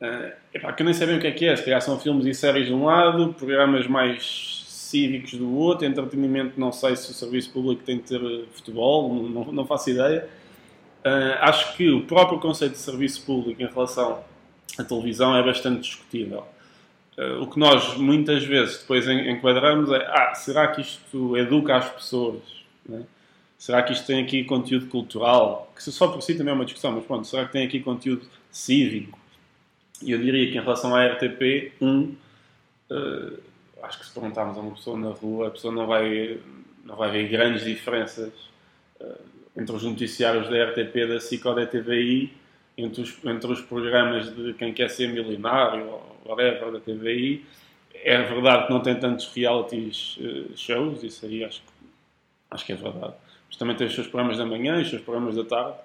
Uh, 0.00 0.32
epá, 0.52 0.72
que 0.72 0.82
eu 0.82 0.84
nem 0.84 0.94
sei 0.94 1.06
bem 1.06 1.18
o 1.18 1.20
que 1.20 1.26
é 1.26 1.32
que 1.32 1.46
é. 1.46 1.56
Se 1.56 1.64
calhar 1.64 1.82
são 1.82 1.98
filmes 1.98 2.26
e 2.26 2.34
séries 2.34 2.66
de 2.66 2.72
um 2.72 2.84
lado, 2.84 3.34
programas 3.34 3.86
mais 3.86 4.63
cívicos 4.94 5.34
do 5.34 5.52
outro, 5.52 5.84
entretenimento, 5.84 6.58
não 6.58 6.70
sei 6.70 6.94
se 6.94 7.10
o 7.10 7.14
serviço 7.14 7.50
público 7.50 7.82
tem 7.82 7.96
de 7.96 8.04
ter 8.04 8.22
eh, 8.22 8.44
futebol, 8.52 9.12
não, 9.12 9.52
não 9.52 9.66
faço 9.66 9.90
ideia. 9.90 10.28
Uh, 11.04 11.36
acho 11.40 11.76
que 11.76 11.90
o 11.90 12.02
próprio 12.02 12.38
conceito 12.38 12.72
de 12.72 12.78
serviço 12.78 13.26
público 13.26 13.60
em 13.60 13.66
relação 13.66 14.24
à 14.78 14.84
televisão 14.84 15.36
é 15.36 15.42
bastante 15.42 15.80
discutível. 15.80 16.46
Uh, 17.18 17.42
o 17.42 17.50
que 17.50 17.58
nós 17.58 17.96
muitas 17.96 18.44
vezes 18.44 18.78
depois 18.78 19.06
enquadramos 19.08 19.90
é: 19.90 20.06
ah, 20.06 20.32
será 20.34 20.68
que 20.68 20.80
isto 20.80 21.36
educa 21.36 21.76
as 21.76 21.90
pessoas? 21.90 22.40
Né? 22.88 23.02
Será 23.58 23.82
que 23.82 23.92
isto 23.92 24.06
tem 24.06 24.22
aqui 24.22 24.44
conteúdo 24.44 24.86
cultural? 24.86 25.72
Que 25.74 25.82
só 25.82 26.06
por 26.06 26.22
si 26.22 26.36
também 26.36 26.52
é 26.52 26.54
uma 26.54 26.64
discussão, 26.64 26.92
mas 26.92 27.04
pronto, 27.04 27.26
será 27.26 27.44
que 27.44 27.52
tem 27.52 27.66
aqui 27.66 27.80
conteúdo 27.80 28.26
cívico? 28.50 29.18
E 30.00 30.12
eu 30.12 30.18
diria 30.18 30.50
que 30.50 30.56
em 30.56 30.60
relação 30.60 30.94
à 30.94 31.04
RTP, 31.04 31.72
um, 31.80 32.14
uh, 32.90 33.38
acho 33.84 33.98
que 33.98 34.06
se 34.06 34.12
perguntarmos 34.12 34.56
a 34.56 34.60
uma 34.60 34.72
pessoa 34.72 34.98
na 34.98 35.10
rua, 35.10 35.48
a 35.48 35.50
pessoa 35.50 35.72
não 35.72 35.86
vai, 35.86 36.38
não 36.84 36.96
vai 36.96 37.10
ver 37.10 37.28
grandes 37.28 37.64
diferenças 37.64 38.32
uh, 39.00 39.20
entre 39.56 39.74
os 39.74 39.82
noticiários 39.82 40.48
da 40.48 40.64
RTP, 40.64 41.06
da 41.06 41.20
SIC 41.20 41.44
ou 41.46 41.54
da 41.54 41.66
TVI, 41.66 42.32
entre 42.76 43.02
os, 43.02 43.24
entre 43.24 43.52
os 43.52 43.60
programas 43.60 44.34
de 44.34 44.54
quem 44.54 44.72
quer 44.72 44.90
ser 44.90 45.08
milionário 45.08 45.86
ou 45.86 46.16
whatever 46.26 46.72
da 46.72 46.80
TVI. 46.80 47.44
É 47.94 48.20
verdade 48.22 48.66
que 48.66 48.72
não 48.72 48.80
tem 48.80 48.96
tantos 48.96 49.28
realities 49.28 50.16
uh, 50.16 50.56
shows, 50.56 51.02
isso 51.02 51.24
aí 51.26 51.44
acho, 51.44 51.62
acho 52.50 52.64
que 52.64 52.72
é 52.72 52.76
verdade. 52.76 53.14
Mas 53.48 53.56
também 53.56 53.76
tem 53.76 53.86
os 53.86 53.94
seus 53.94 54.06
programas 54.06 54.38
da 54.38 54.44
manhã 54.44 54.78
e 54.78 54.82
os 54.82 54.90
seus 54.90 55.02
programas 55.02 55.36
da 55.36 55.44
tarde. 55.44 55.76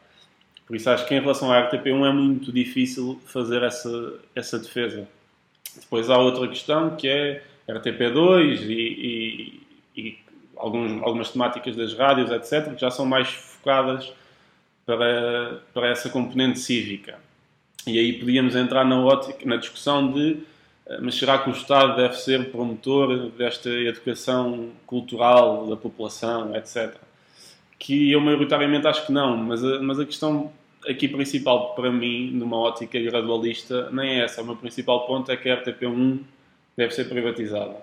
Por 0.65 0.75
isso 0.75 0.89
acho 0.89 1.07
que 1.07 1.15
em 1.15 1.19
relação 1.19 1.51
à 1.51 1.69
RTP1 1.69 2.07
é 2.07 2.13
muito 2.13 2.51
difícil 2.51 3.19
fazer 3.25 3.63
essa, 3.63 4.19
essa 4.35 4.59
defesa. 4.59 5.07
Depois 5.75 6.09
há 6.09 6.17
outra 6.17 6.47
questão 6.47 6.95
que 6.95 7.07
é 7.07 7.43
RTP2 7.69 8.61
e, 8.67 8.73
e, 8.73 10.01
e 10.01 10.19
alguns, 10.57 11.01
algumas 11.03 11.29
temáticas 11.29 11.75
das 11.75 11.93
rádios, 11.93 12.31
etc., 12.31 12.73
que 12.73 12.81
já 12.81 12.91
são 12.91 13.05
mais 13.05 13.29
focadas 13.29 14.11
para, 14.85 15.61
para 15.73 15.87
essa 15.89 16.09
componente 16.09 16.59
cívica. 16.59 17.19
E 17.85 17.97
aí 17.97 18.13
podíamos 18.13 18.55
entrar 18.55 18.83
na, 18.83 18.99
ótica, 18.99 19.45
na 19.45 19.55
discussão 19.55 20.11
de 20.11 20.39
eh, 20.89 20.97
mas 21.01 21.15
será 21.15 21.37
que 21.37 21.49
o 21.49 21.53
Estado 21.53 21.95
deve 21.95 22.15
ser 22.15 22.51
promotor 22.51 23.29
desta 23.31 23.69
educação 23.69 24.71
cultural 24.85 25.67
da 25.67 25.77
população, 25.77 26.55
etc. 26.55 26.95
Que 27.77 28.11
eu 28.11 28.19
maioritariamente 28.19 28.87
acho 28.87 29.05
que 29.05 29.11
não, 29.11 29.37
mas 29.37 29.63
a, 29.63 29.79
mas 29.79 29.99
a 29.99 30.05
questão 30.05 30.51
aqui 30.87 31.07
principal 31.07 31.75
para 31.75 31.91
mim, 31.91 32.31
numa 32.31 32.57
ótica 32.57 32.99
gradualista, 32.99 33.89
nem 33.91 34.19
é 34.19 34.23
essa. 34.23 34.41
O 34.41 34.45
meu 34.45 34.55
principal 34.55 35.05
ponto 35.05 35.31
é 35.31 35.37
que 35.37 35.49
a 35.49 35.63
RTP1 35.63 36.19
deve 36.79 36.93
ser 36.93 37.09
privatizada. 37.09 37.75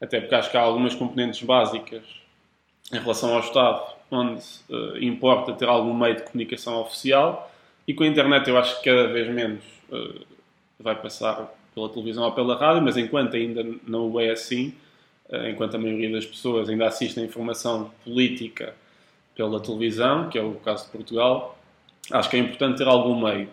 Até 0.00 0.20
porque 0.20 0.34
acho 0.34 0.50
que 0.50 0.56
há 0.56 0.60
algumas 0.60 0.92
componentes 0.92 1.40
básicas 1.42 2.02
em 2.92 2.98
relação 2.98 3.32
ao 3.32 3.40
Estado 3.40 3.94
onde 4.10 4.42
uh, 4.68 4.98
importa 4.98 5.52
ter 5.52 5.68
algum 5.68 5.94
meio 5.94 6.16
de 6.16 6.22
comunicação 6.22 6.80
oficial 6.80 7.50
e 7.86 7.94
com 7.94 8.02
a 8.02 8.06
internet 8.06 8.48
eu 8.48 8.58
acho 8.58 8.76
que 8.78 8.90
cada 8.90 9.06
vez 9.06 9.32
menos 9.32 9.62
uh, 9.88 10.26
vai 10.80 10.96
passar 10.96 11.48
pela 11.74 11.88
televisão 11.88 12.24
ou 12.24 12.32
pela 12.32 12.56
rádio, 12.56 12.82
mas 12.82 12.96
enquanto 12.96 13.36
ainda 13.36 13.64
não 13.86 14.18
é 14.18 14.30
assim, 14.30 14.74
uh, 15.28 15.48
enquanto 15.48 15.76
a 15.76 15.78
maioria 15.78 16.10
das 16.10 16.26
pessoas 16.26 16.68
ainda 16.68 16.86
assiste 16.86 17.20
a 17.20 17.22
informação 17.22 17.92
política 18.04 18.74
pela 19.36 19.60
televisão, 19.60 20.28
que 20.28 20.36
é 20.36 20.42
o 20.42 20.54
caso 20.54 20.86
de 20.86 20.90
Portugal, 20.90 21.56
acho 22.10 22.28
que 22.28 22.36
é 22.36 22.40
importante 22.40 22.78
ter 22.78 22.88
algum 22.88 23.18
meio. 23.18 23.48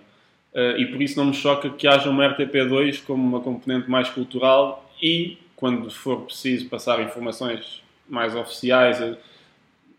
Uh, 0.54 0.78
e 0.78 0.86
por 0.88 1.02
isso 1.02 1.18
não 1.18 1.26
me 1.26 1.34
choca 1.34 1.70
que 1.70 1.88
haja 1.88 2.10
uma 2.10 2.26
RTP2 2.36 3.04
como 3.06 3.24
uma 3.24 3.40
componente 3.40 3.90
mais 3.90 4.10
cultural 4.10 4.92
e, 5.02 5.38
quando 5.56 5.90
for 5.90 6.22
preciso 6.24 6.68
passar 6.68 7.02
informações 7.02 7.82
mais 8.08 8.36
oficiais, 8.36 9.00
uh, 9.00 9.18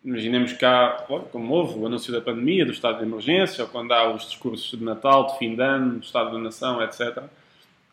imaginemos 0.04 0.52
cá, 0.52 1.06
como 1.30 1.54
houve 1.54 1.78
o 1.78 1.86
anúncio 1.86 2.12
da 2.12 2.20
pandemia, 2.20 2.66
do 2.66 2.72
estado 2.72 2.98
de 2.98 3.04
emergência, 3.04 3.64
ou 3.64 3.70
quando 3.70 3.92
há 3.92 4.12
os 4.12 4.26
discursos 4.26 4.78
de 4.78 4.84
Natal, 4.84 5.28
de 5.28 5.38
fim 5.38 5.54
de 5.54 5.62
ano, 5.62 5.98
do 5.98 6.04
estado 6.04 6.32
da 6.32 6.38
nação, 6.38 6.82
etc. 6.82 7.22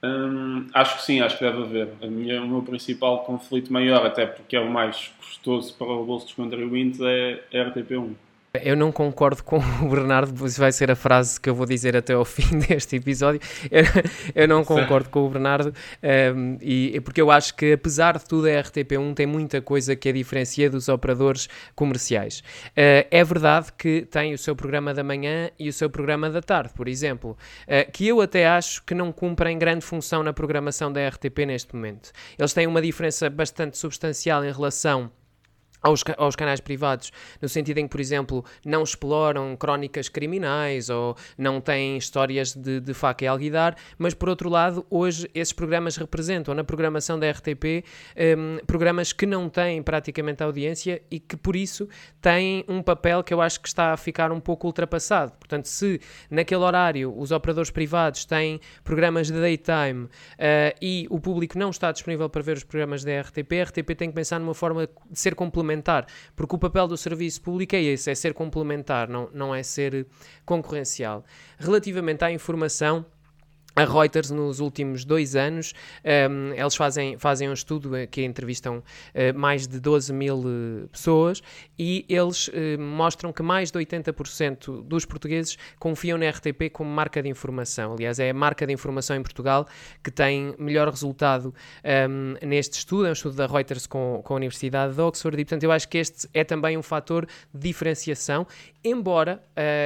Um, 0.01 0.67
acho 0.73 0.97
que 0.97 1.03
sim, 1.03 1.21
acho 1.21 1.37
que 1.37 1.43
deve 1.43 1.61
haver. 1.61 1.87
Minha, 2.09 2.41
o 2.41 2.47
meu 2.47 2.61
principal 2.61 3.23
conflito 3.23 3.71
maior, 3.71 4.05
até 4.05 4.25
porque 4.25 4.55
é 4.55 4.59
o 4.59 4.69
mais 4.69 5.11
custoso 5.19 5.73
para 5.75 5.87
o 5.87 6.05
bolso 6.05 6.25
dos 6.25 6.35
contribuintes, 6.35 6.99
é 7.01 7.43
a 7.53 7.57
RTP1. 7.65 8.13
Eu 8.51 8.75
não 8.75 8.91
concordo 8.91 9.43
com 9.43 9.57
o 9.57 9.89
Bernardo, 9.89 10.45
isso 10.45 10.59
vai 10.59 10.71
ser 10.71 10.89
a 10.89 10.95
frase 10.95 11.39
que 11.39 11.47
eu 11.47 11.53
vou 11.53 11.67
dizer 11.67 11.95
até 11.95 12.13
ao 12.13 12.25
fim 12.25 12.57
deste 12.57 12.95
episódio. 12.95 13.39
Eu, 13.69 13.83
eu 14.33 14.47
não 14.47 14.65
concordo 14.65 15.07
com 15.09 15.27
o 15.27 15.29
Bernardo, 15.29 15.69
um, 15.69 15.73
ehm, 16.01 16.57
e, 16.59 16.99
porque 17.01 17.21
eu 17.21 17.29
acho 17.29 17.55
que, 17.55 17.73
apesar 17.73 18.17
de 18.17 18.25
tudo, 18.25 18.47
a 18.47 18.51
RTP1 18.51 19.13
tem 19.13 19.27
muita 19.27 19.61
coisa 19.61 19.95
que 19.95 20.09
a 20.09 20.11
diferencia 20.11 20.67
dos 20.67 20.89
operadores 20.89 21.47
comerciais. 21.75 22.39
Uh, 22.69 23.05
é 23.11 23.23
verdade 23.23 23.67
que 23.77 24.07
tem 24.09 24.33
o 24.33 24.37
seu 24.37 24.55
programa 24.55 24.95
da 24.95 25.03
manhã 25.03 25.51
e 25.59 25.69
o 25.69 25.73
seu 25.73 25.89
programa 25.89 26.27
da 26.27 26.41
tarde, 26.41 26.73
por 26.73 26.87
exemplo, 26.87 27.37
uh, 27.67 27.91
que 27.91 28.07
eu 28.07 28.19
até 28.19 28.47
acho 28.47 28.83
que 28.83 28.95
não 28.95 29.11
cumprem 29.11 29.59
grande 29.59 29.85
função 29.85 30.23
na 30.23 30.33
programação 30.33 30.91
da 30.91 31.07
RTP 31.07 31.45
neste 31.45 31.75
momento. 31.75 32.11
Eles 32.37 32.53
têm 32.53 32.65
uma 32.65 32.81
diferença 32.81 33.29
bastante 33.29 33.77
substancial 33.77 34.43
em 34.43 34.51
relação 34.51 35.11
aos, 35.81 36.03
aos 36.17 36.35
canais 36.35 36.59
privados, 36.59 37.11
no 37.41 37.49
sentido 37.49 37.77
em 37.77 37.85
que, 37.85 37.91
por 37.91 37.99
exemplo, 37.99 38.45
não 38.65 38.83
exploram 38.83 39.55
crónicas 39.55 40.09
criminais 40.09 40.89
ou 40.89 41.15
não 41.37 41.61
têm 41.61 41.97
histórias 41.97 42.53
de, 42.53 42.79
de 42.79 42.93
faca 42.93 43.23
e 43.23 43.27
alguidar, 43.27 43.75
mas 43.97 44.13
por 44.13 44.29
outro 44.29 44.49
lado, 44.49 44.85
hoje 44.89 45.29
esses 45.33 45.53
programas 45.53 45.97
representam 45.97 46.53
na 46.53 46.63
programação 46.63 47.17
da 47.19 47.29
RTP 47.29 47.83
um, 48.37 48.65
programas 48.65 49.13
que 49.13 49.25
não 49.25 49.49
têm 49.49 49.81
praticamente 49.81 50.43
audiência 50.43 51.01
e 51.09 51.19
que 51.19 51.37
por 51.37 51.55
isso 51.55 51.87
têm 52.21 52.65
um 52.67 52.81
papel 52.81 53.23
que 53.23 53.33
eu 53.33 53.41
acho 53.41 53.59
que 53.61 53.67
está 53.67 53.93
a 53.93 53.97
ficar 53.97 54.31
um 54.31 54.39
pouco 54.39 54.67
ultrapassado. 54.67 55.31
Portanto, 55.33 55.65
se 55.65 55.99
naquele 56.29 56.61
horário 56.61 57.13
os 57.17 57.31
operadores 57.31 57.71
privados 57.71 58.25
têm 58.25 58.59
programas 58.83 59.27
de 59.27 59.39
daytime 59.39 60.05
uh, 60.05 60.09
e 60.81 61.07
o 61.09 61.19
público 61.19 61.57
não 61.57 61.69
está 61.69 61.91
disponível 61.91 62.29
para 62.29 62.41
ver 62.41 62.57
os 62.57 62.63
programas 62.63 63.03
da 63.03 63.21
RTP, 63.21 63.53
a 63.59 63.63
RTP 63.63 63.95
tem 63.97 64.09
que 64.09 64.15
pensar 64.15 64.39
numa 64.39 64.53
forma 64.53 64.87
de 64.87 65.19
ser 65.19 65.35
complementar 65.35 65.68
complementar, 65.69 66.07
porque 66.35 66.55
o 66.55 66.59
papel 66.59 66.87
do 66.87 66.97
serviço 66.97 67.41
público 67.41 67.75
é 67.75 67.81
esse, 67.81 68.09
é 68.09 68.15
ser 68.15 68.33
complementar, 68.33 69.07
não, 69.07 69.29
não 69.33 69.53
é 69.53 69.61
ser 69.61 70.07
concorrencial. 70.45 71.23
Relativamente 71.57 72.23
à 72.23 72.31
informação, 72.31 73.05
a 73.75 73.85
Reuters, 73.85 74.31
nos 74.31 74.59
últimos 74.59 75.05
dois 75.05 75.35
anos, 75.35 75.73
um, 76.03 76.53
eles 76.53 76.75
fazem, 76.75 77.17
fazem 77.17 77.49
um 77.49 77.53
estudo 77.53 77.91
que 78.09 78.23
entrevistam 78.23 78.77
uh, 78.79 79.37
mais 79.37 79.67
de 79.67 79.79
12 79.79 80.11
mil 80.11 80.39
uh, 80.39 80.87
pessoas 80.91 81.41
e 81.77 82.05
eles 82.09 82.47
uh, 82.47 82.51
mostram 82.79 83.31
que 83.31 83.43
mais 83.43 83.71
de 83.71 83.79
80% 83.79 84.83
dos 84.83 85.05
portugueses 85.05 85.57
confiam 85.77 86.17
na 86.17 86.29
RTP 86.29 86.69
como 86.73 86.89
marca 86.89 87.21
de 87.21 87.29
informação. 87.29 87.93
Aliás, 87.93 88.19
é 88.19 88.31
a 88.31 88.33
marca 88.33 88.65
de 88.65 88.73
informação 88.73 89.15
em 89.15 89.21
Portugal 89.21 89.65
que 90.03 90.11
tem 90.11 90.53
melhor 90.57 90.89
resultado 90.89 91.53
um, 92.09 92.45
neste 92.45 92.79
estudo. 92.79 93.05
É 93.05 93.09
um 93.09 93.13
estudo 93.13 93.35
da 93.35 93.45
Reuters 93.45 93.85
com, 93.85 94.21
com 94.23 94.33
a 94.33 94.37
Universidade 94.37 94.93
de 94.93 95.01
Oxford 95.01 95.39
e, 95.39 95.45
portanto, 95.45 95.63
eu 95.63 95.71
acho 95.71 95.87
que 95.87 95.99
este 95.99 96.27
é 96.33 96.43
também 96.43 96.75
um 96.77 96.83
fator 96.83 97.25
de 97.53 97.67
diferenciação 97.69 98.45
Embora, 98.81 99.43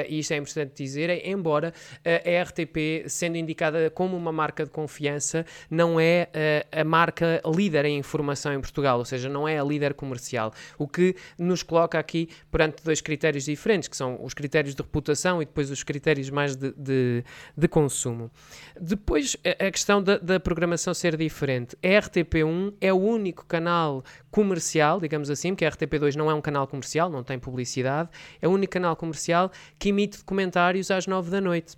e 0.08 0.20
isto 0.20 0.34
é 0.34 0.38
importante 0.38 0.84
dizer, 0.84 1.10
é, 1.10 1.28
embora 1.28 1.74
a 2.06 2.44
RTP, 2.44 3.10
sendo 3.10 3.38
indicada 3.38 3.73
como 3.94 4.16
uma 4.16 4.32
marca 4.32 4.64
de 4.64 4.70
confiança, 4.70 5.46
não 5.70 6.00
é 6.00 6.30
uh, 6.74 6.82
a 6.82 6.84
marca 6.84 7.42
líder 7.46 7.86
em 7.86 7.98
informação 7.98 8.54
em 8.54 8.60
Portugal, 8.60 9.00
ou 9.00 9.06
seja, 9.06 9.30
não 9.30 9.48
é 9.48 9.60
a 9.60 9.64
líder 9.64 9.94
comercial. 9.94 10.54
O 10.78 10.88
que 10.88 11.16
nos 11.38 11.64
coloca 11.64 11.98
aqui 12.00 12.30
perante 12.52 12.84
dois 12.84 13.02
critérios 13.02 13.46
diferentes, 13.46 13.88
que 13.88 13.98
são 13.98 14.24
os 14.24 14.34
critérios 14.34 14.76
de 14.76 14.82
reputação 14.82 15.42
e 15.42 15.46
depois 15.46 15.72
os 15.72 15.84
critérios 15.84 16.30
mais 16.30 16.56
de, 16.56 16.74
de, 16.78 17.24
de 17.56 17.68
consumo. 17.68 18.32
Depois, 18.80 19.38
a, 19.46 19.72
questão 19.72 20.02
da, 20.02 20.18
da 20.18 20.40
programação 20.40 20.94
ser 20.94 21.16
diferente. 21.18 21.76
A 21.84 21.88
RTP1 21.88 22.74
é 22.80 22.94
o 22.94 22.98
único 22.98 23.46
canal 23.46 24.04
comercial, 24.32 25.00
digamos 25.00 25.30
assim, 25.30 25.54
porque 25.54 25.66
a 25.66 25.72
RTP2 25.72 26.16
não 26.16 26.30
é 26.30 26.34
um 26.34 26.42
canal 26.42 26.68
comercial, 26.68 27.10
não 27.10 27.24
tem 27.24 27.38
publicidade, 27.38 28.10
é 28.42 28.48
o 28.48 28.52
único 28.52 28.74
canal 28.74 28.96
comercial 28.96 29.52
que 29.78 29.90
emite 29.90 30.18
documentários 30.18 30.90
às 30.92 31.08
nove 31.08 31.30
da 31.30 31.42
noite. 31.42 31.78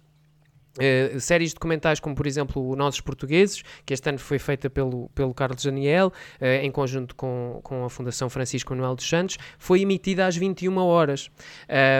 Uh, 0.77 1.17
séries 1.21 1.53
documentais 1.53 2.01
como 2.01 2.13
por 2.13 2.27
exemplo 2.27 2.75
Nossos 2.75 2.99
Portugueses, 2.99 3.63
que 3.85 3.93
este 3.93 4.09
ano 4.09 4.19
foi 4.19 4.37
feita 4.37 4.69
pelo, 4.69 5.09
pelo 5.15 5.33
Carlos 5.33 5.63
Daniel, 5.63 6.11
uh, 6.41 6.45
em 6.61 6.69
conjunto 6.69 7.15
com, 7.15 7.61
com 7.63 7.85
a 7.85 7.89
Fundação 7.89 8.29
Francisco 8.29 8.75
Manuel 8.75 8.93
dos 8.93 9.07
Santos, 9.07 9.37
foi 9.57 9.81
emitida 9.81 10.25
às 10.25 10.35
21 10.35 10.77
horas. 10.77 11.31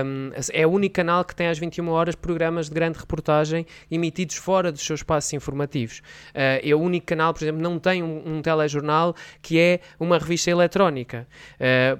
Um, 0.05 0.31
é 0.51 0.67
o 0.67 0.69
único 0.71 0.95
canal 0.95 1.23
que 1.23 1.33
tem 1.33 1.47
às 1.47 1.57
21 1.57 1.87
horas 1.87 2.15
programas 2.15 2.67
de 2.67 2.75
grande 2.75 2.99
reportagem 2.99 3.65
emitidos 3.89 4.35
fora 4.35 4.73
dos 4.73 4.85
seus 4.85 4.99
espaços 4.99 5.31
informativos. 5.31 5.99
Uh, 6.33 6.59
é 6.61 6.75
o 6.75 6.79
único 6.79 7.05
canal, 7.05 7.33
por 7.33 7.43
exemplo, 7.43 7.61
não 7.61 7.79
tem 7.79 8.03
um, 8.03 8.23
um 8.25 8.41
telejornal 8.41 9.15
que 9.41 9.57
é 9.57 9.79
uma 9.97 10.17
revista 10.17 10.51
eletrónica, 10.51 11.27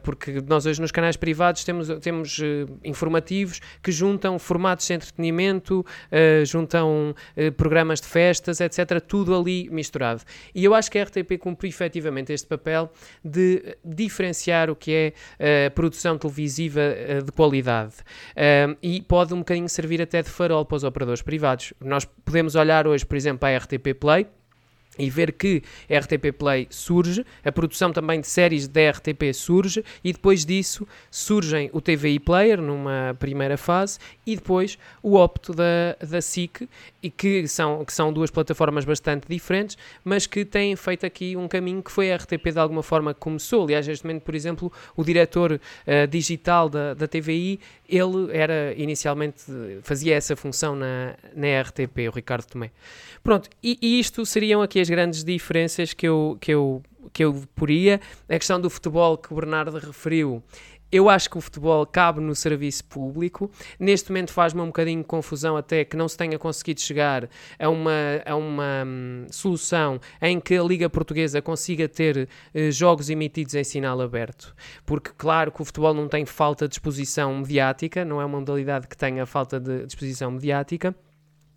porque 0.04 0.42
nós 0.46 0.66
hoje 0.66 0.82
nos 0.82 0.92
canais 0.92 1.16
privados 1.16 1.64
temos, 1.64 1.88
temos 2.00 2.40
informativos 2.84 3.62
que 3.82 3.92
juntam 3.92 4.38
formatos 4.38 4.88
de 4.88 4.94
entretenimento, 4.94 5.86
juntam 6.66 7.16
eh, 7.36 7.52
programas 7.52 8.02
de 8.02 8.08
festas, 8.08 8.60
etc. 8.60 9.00
Tudo 9.00 9.38
ali 9.38 9.70
misturado. 9.70 10.22
E 10.54 10.64
eu 10.64 10.74
acho 10.74 10.90
que 10.90 10.98
a 10.98 11.04
RTP 11.04 11.38
cumpriu 11.40 11.70
efetivamente 11.70 12.34
este 12.34 12.48
papel 12.48 12.92
de 13.24 13.78
diferenciar 13.84 14.70
o 14.70 14.76
que 14.76 14.92
é 15.40 15.68
uh, 15.68 15.72
produção 15.72 16.18
televisiva 16.18 16.82
uh, 16.82 17.24
de 17.24 17.32
qualidade. 17.32 17.96
Uh, 18.32 18.76
e 18.82 19.02
pode 19.02 19.34
um 19.34 19.40
bocadinho 19.40 19.70
servir 19.70 20.02
até 20.02 20.22
de 20.22 20.30
farol 20.30 20.66
para 20.66 20.78
os 20.78 20.84
operadores 20.84 21.22
privados. 21.22 21.74
Nós 21.80 22.06
podemos 22.06 22.56
olhar 22.56 22.88
hoje, 22.88 23.06
por 23.06 23.16
exemplo, 23.16 23.48
a 23.48 23.58
RTP 23.58 23.94
Play 24.00 24.28
e 24.98 25.10
ver 25.10 25.34
que 25.34 25.62
RTP 25.90 26.32
Play 26.38 26.68
surge, 26.70 27.26
a 27.44 27.52
produção 27.52 27.92
também 27.92 28.22
de 28.22 28.28
séries 28.28 28.68
da 28.68 28.90
RTP 28.92 29.34
surge 29.34 29.84
e 30.04 30.14
depois 30.14 30.46
disso 30.46 30.88
surgem 31.12 31.70
o 31.74 31.82
TVI 31.82 32.20
Player 32.20 32.62
numa 32.62 33.16
primeira 33.20 33.58
fase 33.58 34.00
e 34.26 34.36
depois 34.36 34.78
o 35.02 35.16
Opto 35.16 35.54
da, 35.54 35.96
da 36.06 36.22
SIC 36.22 36.68
e 37.02 37.10
que 37.10 37.48
são, 37.48 37.84
que 37.84 37.94
são 37.94 38.12
duas 38.12 38.32
plataformas 38.32 38.86
bastante 38.86 39.28
diferentes 39.28 39.78
mas 40.04 40.28
que 40.28 40.46
têm 40.46 40.76
feito 40.76 41.06
aqui 41.06 41.36
um 41.36 41.48
caminho 41.48 41.82
que 41.82 41.92
foi 41.92 42.12
a 42.12 42.16
RTP 42.16 42.52
de 42.52 42.60
alguma 42.60 42.84
forma 42.84 43.14
que 43.14 43.20
começou. 43.20 43.64
Aliás, 43.64 43.88
neste 43.88 44.06
momento, 44.06 44.24
por 44.24 44.36
exemplo, 44.36 44.72
o 44.96 45.04
diretor 45.04 45.54
uh, 45.54 46.08
digital 46.08 46.70
da, 46.70 46.94
da 46.94 47.08
TVI, 47.08 47.60
ele 47.88 48.30
era 48.32 48.74
inicialmente, 48.76 49.44
fazia 49.82 50.16
essa 50.16 50.36
função 50.36 50.76
na, 50.76 51.16
na 51.36 51.62
RTP, 51.62 52.10
o 52.10 52.12
Ricardo 52.12 52.46
Tomé. 52.46 52.72
Pronto, 53.24 53.50
e, 53.62 53.78
e 53.82 54.00
isto 54.00 54.26
seriam 54.26 54.62
aqui 54.62 54.80
as 54.80 54.85
grandes 54.90 55.24
diferenças 55.24 55.94
que 55.94 56.08
eu, 56.08 56.38
que 56.40 56.52
eu, 56.52 56.82
que 57.12 57.24
eu 57.24 57.44
poria. 57.56 58.00
A 58.30 58.38
questão 58.38 58.60
do 58.60 58.70
futebol 58.70 59.18
que 59.18 59.32
o 59.32 59.36
Bernardo 59.36 59.78
referiu 59.78 60.44
eu 60.92 61.10
acho 61.10 61.30
que 61.30 61.38
o 61.38 61.42
futebol 61.42 61.86
cabe 61.86 62.22
no 62.22 62.34
serviço 62.34 62.86
público. 62.86 63.52
Neste 63.78 64.10
momento 64.10 64.32
faz-me 64.32 64.62
um 64.62 64.68
bocadinho 64.68 65.02
de 65.02 65.08
confusão 65.08 65.58
até 65.58 65.84
que 65.84 65.98
não 65.98 66.08
se 66.08 66.16
tenha 66.18 66.40
conseguido 66.40 66.80
chegar 66.80 67.28
a 67.60 67.70
uma, 67.70 67.92
a 68.26 68.36
uma 68.36 68.84
hum, 68.86 69.26
solução 69.30 70.00
em 70.22 70.40
que 70.40 70.56
a 70.56 70.64
Liga 70.64 70.90
Portuguesa 70.90 71.42
consiga 71.42 71.90
ter 71.90 72.30
uh, 72.54 72.72
jogos 72.72 73.10
emitidos 73.10 73.56
em 73.56 73.64
sinal 73.64 74.00
aberto. 74.00 74.56
Porque, 74.86 75.12
claro, 75.18 75.52
que 75.52 75.62
o 75.62 75.66
futebol 75.66 75.94
não 75.94 76.08
tem 76.08 76.26
falta 76.26 76.68
de 76.68 76.76
exposição 76.76 77.36
mediática, 77.40 78.06
não 78.06 78.22
é 78.22 78.26
uma 78.26 78.40
modalidade 78.40 78.88
que 78.88 78.96
tenha 78.96 79.26
falta 79.26 79.60
de 79.60 79.86
exposição 79.86 80.32
mediática 80.32 80.96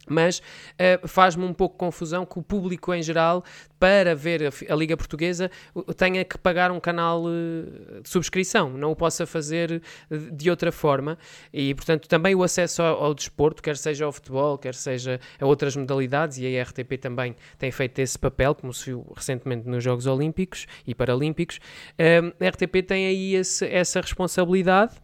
mas 0.08 0.38
uh, 0.38 1.06
faz-me 1.06 1.44
um 1.44 1.52
pouco 1.52 1.76
confusão 1.76 2.24
que 2.24 2.38
o 2.38 2.42
público 2.42 2.92
em 2.94 3.02
geral 3.02 3.44
para 3.78 4.14
ver 4.14 4.42
a, 4.44 4.72
a, 4.72 4.76
Liga 4.76 4.96
Portuguesa 4.96 5.50
tenha 5.96 6.24
que 6.24 6.36
pagar 6.36 6.70
um 6.70 6.80
canal 6.80 7.22
uh, 7.24 8.00
de 8.02 8.08
subscrição, 8.08 8.70
não 8.70 8.92
o 8.92 8.96
possa 8.96 9.26
fazer 9.26 9.82
eh, 10.10 10.16
de 10.32 10.50
outra 10.50 10.72
forma. 10.72 11.16
E, 11.52 11.74
portanto, 11.74 12.08
também 12.08 12.34
o 12.34 12.42
acesso 12.42 12.82
ao, 12.82 13.04
ao, 13.04 13.14
desporto, 13.14 13.62
quer 13.62 13.76
seja 13.76 14.04
ao 14.04 14.12
futebol, 14.12 14.58
quer 14.58 14.74
seja 14.74 15.20
a 15.40 15.46
outras 15.46 15.76
modalidades, 15.76 16.38
e 16.38 16.58
a 16.58 16.62
RTP 16.62 16.98
também 17.00 17.36
tem 17.56 17.70
feito 17.70 17.98
esse 18.00 18.18
papel, 18.18 18.54
como 18.54 18.72
se 18.72 18.86
viu 18.86 19.06
recentemente 19.14 19.68
nos 19.68 19.82
Jogos 19.82 20.06
Olímpicos 20.06 20.66
e 20.86 20.94
Paralímpicos, 20.94 21.60
um, 21.98 22.44
a 22.44 22.48
RTP 22.48 22.82
tem 22.86 23.06
aí 23.06 23.34
esse, 23.34 23.64
essa 23.66 24.00
responsabilidade 24.00 24.94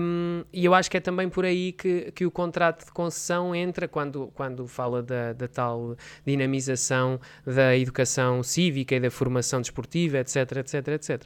um, 0.00 0.44
e 0.52 0.64
eu 0.64 0.74
acho 0.74 0.90
que 0.90 0.96
é 0.96 1.00
também 1.00 1.28
por 1.28 1.44
aí 1.44 1.72
que, 1.72 2.12
que 2.12 2.24
o 2.24 2.30
contrato 2.30 2.86
de 2.86 2.92
concessão 2.92 3.54
entra 3.54 3.86
quando, 3.86 4.19
quando 4.28 4.66
fala 4.66 5.02
da, 5.02 5.32
da 5.32 5.48
tal 5.48 5.96
dinamização 6.26 7.20
da 7.46 7.76
educação 7.76 8.42
cívica 8.42 8.94
e 8.94 9.00
da 9.00 9.10
formação 9.10 9.60
desportiva, 9.60 10.18
etc, 10.18 10.56
etc, 10.58 10.88
etc. 10.88 11.24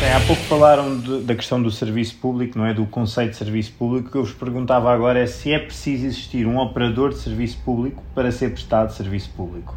É, 0.00 0.12
há 0.14 0.20
pouco 0.26 0.40
falaram 0.42 1.00
de, 1.00 1.22
da 1.22 1.34
questão 1.34 1.60
do 1.60 1.70
serviço 1.72 2.16
público, 2.18 2.56
não 2.56 2.64
é? 2.64 2.72
Do 2.72 2.86
conceito 2.86 3.32
de 3.32 3.36
serviço 3.36 3.72
público. 3.72 4.08
O 4.08 4.12
que 4.12 4.16
eu 4.16 4.24
vos 4.24 4.32
perguntava 4.32 4.92
agora 4.92 5.18
é 5.18 5.26
se 5.26 5.52
é 5.52 5.58
preciso 5.58 6.06
existir 6.06 6.46
um 6.46 6.58
operador 6.58 7.10
de 7.10 7.18
serviço 7.18 7.58
público 7.64 8.02
para 8.14 8.30
ser 8.30 8.50
prestado 8.50 8.92
serviço 8.92 9.28
público. 9.30 9.76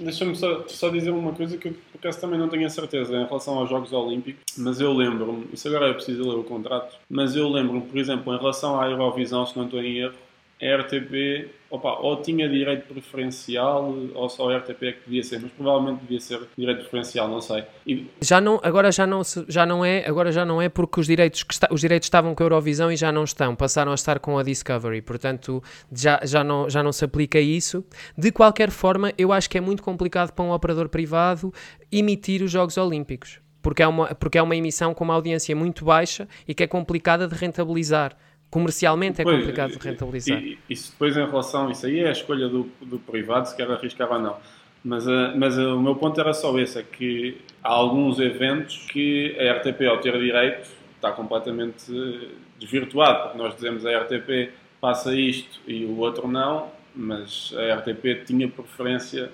Deixa-me 0.00 0.34
só, 0.34 0.64
só, 0.66 0.88
dizer 0.88 1.10
uma 1.10 1.32
coisa 1.32 1.58
que 1.58 1.68
eu, 1.68 1.74
acaso, 2.06 2.20
também 2.20 2.38
não 2.38 2.48
tenho 2.48 2.66
a 2.66 2.70
certeza 2.70 3.16
em 3.16 3.24
relação 3.24 3.58
aos 3.58 3.68
Jogos 3.68 3.92
Olímpicos, 3.92 4.42
mas 4.58 4.80
eu 4.80 4.92
lembro-me, 4.92 5.46
isso 5.52 5.66
agora 5.68 5.88
é 5.88 5.92
preciso 5.92 6.28
ler 6.28 6.38
o 6.38 6.44
contrato, 6.44 6.96
mas 7.08 7.34
eu 7.34 7.48
lembro-me, 7.48 7.82
por 7.82 7.98
exemplo, 7.98 8.34
em 8.34 8.38
relação 8.38 8.80
à 8.80 8.88
Eurovisão, 8.88 9.46
se 9.46 9.56
não 9.56 9.64
estou 9.64 9.80
em 9.82 9.98
erro, 9.98 10.14
a 10.60 10.76
RTP 10.82 11.50
opa, 11.74 11.98
ou 12.00 12.22
tinha 12.22 12.48
direito 12.48 12.86
preferencial 12.86 13.92
ou 14.14 14.28
só 14.28 14.50
a 14.50 14.58
RTP 14.58 14.82
é 14.82 14.92
que 14.92 15.00
devia 15.06 15.22
ser, 15.22 15.40
mas 15.40 15.50
provavelmente 15.52 16.00
devia 16.00 16.20
ser 16.20 16.40
direito 16.56 16.80
preferencial, 16.80 17.28
não 17.28 17.40
sei. 17.40 17.64
E... 17.86 18.06
Já 18.20 18.40
não, 18.40 18.60
agora 18.62 18.92
já 18.92 19.06
não, 19.06 19.22
já 19.48 19.66
não 19.66 19.84
é, 19.84 20.06
agora 20.06 20.30
já 20.30 20.44
não 20.44 20.62
é 20.62 20.68
porque 20.68 21.00
os 21.00 21.06
direitos, 21.06 21.42
que 21.42 21.52
está, 21.52 21.68
os 21.70 21.80
direitos 21.80 22.06
estavam 22.06 22.34
com 22.34 22.42
a 22.42 22.46
Eurovisão 22.46 22.90
e 22.90 22.96
já 22.96 23.10
não 23.10 23.24
estão, 23.24 23.54
passaram 23.56 23.92
a 23.92 23.94
estar 23.94 24.18
com 24.20 24.38
a 24.38 24.42
Discovery, 24.42 25.02
portanto 25.02 25.62
já, 25.92 26.20
já, 26.24 26.44
não, 26.44 26.70
já 26.70 26.82
não 26.82 26.92
se 26.92 27.04
aplica 27.04 27.40
isso. 27.40 27.84
De 28.16 28.30
qualquer 28.30 28.70
forma, 28.70 29.12
eu 29.18 29.32
acho 29.32 29.50
que 29.50 29.58
é 29.58 29.60
muito 29.60 29.82
complicado 29.82 30.32
para 30.32 30.44
um 30.44 30.52
operador 30.52 30.88
privado 30.88 31.52
emitir 31.90 32.42
os 32.42 32.50
Jogos 32.50 32.76
Olímpicos. 32.76 33.40
Porque 33.60 33.82
é, 33.82 33.88
uma, 33.88 34.14
porque 34.14 34.36
é 34.36 34.42
uma 34.42 34.54
emissão 34.54 34.92
com 34.92 35.04
uma 35.04 35.14
audiência 35.14 35.56
muito 35.56 35.86
baixa 35.86 36.28
e 36.46 36.54
que 36.54 36.62
é 36.62 36.66
complicada 36.66 37.26
de 37.26 37.34
rentabilizar 37.34 38.14
comercialmente 38.54 39.20
é 39.20 39.24
complicado 39.24 39.72
de 39.72 39.78
rentabilizar. 39.78 40.40
E, 40.40 40.56
isso 40.70 40.92
depois 40.92 41.16
em 41.16 41.26
relação, 41.26 41.68
isso 41.72 41.86
aí 41.86 41.98
é 41.98 42.08
a 42.08 42.12
escolha 42.12 42.48
do, 42.48 42.70
do 42.80 43.00
privado, 43.00 43.48
se 43.48 43.56
quer 43.56 43.68
arriscar 43.68 44.12
ou 44.12 44.20
não. 44.20 44.36
Mas, 44.84 45.08
uh, 45.08 45.32
mas 45.36 45.58
uh, 45.58 45.74
o 45.74 45.82
meu 45.82 45.96
ponto 45.96 46.20
era 46.20 46.32
só 46.32 46.56
esse, 46.56 46.78
é 46.78 46.84
que 46.84 47.40
há 47.60 47.70
alguns 47.70 48.20
eventos 48.20 48.86
que 48.92 49.36
a 49.40 49.54
RTP, 49.54 49.86
ao 49.88 49.98
ter 49.98 50.16
direito, 50.20 50.70
está 50.94 51.10
completamente 51.10 51.90
uh, 51.90 52.28
desvirtuado, 52.60 53.22
porque 53.24 53.38
nós 53.38 53.56
dizemos 53.56 53.84
a 53.84 53.98
RTP 54.02 54.52
passa 54.80 55.12
isto 55.16 55.58
e 55.66 55.84
o 55.84 55.98
outro 55.98 56.28
não, 56.28 56.70
mas 56.94 57.52
a 57.56 57.74
RTP 57.78 58.24
tinha 58.24 58.48
preferência 58.48 59.32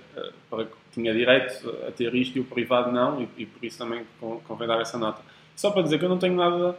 para 0.49 0.67
tinha 0.93 1.13
direito 1.13 1.69
a 1.87 1.91
ter 1.91 2.15
isto 2.15 2.39
e 2.39 2.41
o 2.41 2.45
privado 2.45 2.91
não, 2.91 3.21
e, 3.21 3.29
e 3.43 3.47
por 3.47 3.63
isso 3.65 3.77
também 3.77 4.03
convém 4.49 4.67
dar 4.67 4.81
essa 4.81 4.97
nota. 4.97 5.21
Só 5.55 5.71
para 5.71 5.83
dizer 5.83 5.99
que 5.99 6.07
eu 6.07 6.09
não 6.09 6.19
tenho 6.19 6.35
nada 6.35 6.75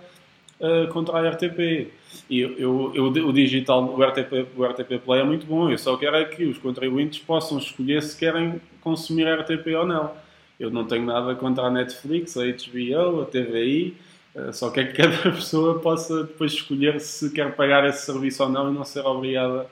uh, 0.62 0.88
contra 0.92 1.18
a 1.18 1.30
RTP. 1.30 1.92
E 2.30 2.40
eu, 2.40 2.58
eu, 2.58 2.92
eu, 2.96 3.28
o 3.28 3.34
digital, 3.34 3.84
o 3.84 4.04
RTP, 4.04 4.48
o 4.56 4.64
RTP 4.64 5.00
Play 5.04 5.22
é 5.22 5.24
muito 5.24 5.46
bom. 5.46 5.70
Eu 5.70 5.78
só 5.78 5.98
quero 5.98 6.16
é 6.16 6.26
que 6.26 6.46
os 6.46 6.58
contribuintes 6.58 7.20
possam 7.20 7.58
escolher 7.58 8.02
se 8.04 8.18
querem 8.18 8.62
consumir 8.82 9.28
a 9.28 9.36
RTP 9.42 9.68
ou 9.78 9.86
não. 9.86 10.12
Eu 10.60 10.70
não 10.70 10.86
tenho 10.86 11.06
nada 11.06 11.34
contra 11.36 11.66
a 11.66 11.72
Netflix, 11.72 12.38
a 12.38 12.44
HBO, 12.46 13.22
a 13.22 13.26
TVI. 13.26 13.98
Uh, 14.34 14.40
eh, 14.40 14.52
só 14.54 14.70
quero 14.70 14.94
que 14.94 14.98
cada 15.02 15.32
pessoa 15.32 15.80
possa 15.80 16.24
depois 16.24 16.54
escolher 16.54 17.02
se 17.02 17.32
quer 17.32 17.56
pagar 17.56 17.86
esse 17.88 18.06
serviço 18.06 18.44
ou 18.44 18.50
não 18.50 18.72
e 18.72 18.74
não 18.74 18.86
ser 18.86 19.06
obrigada 19.06 19.68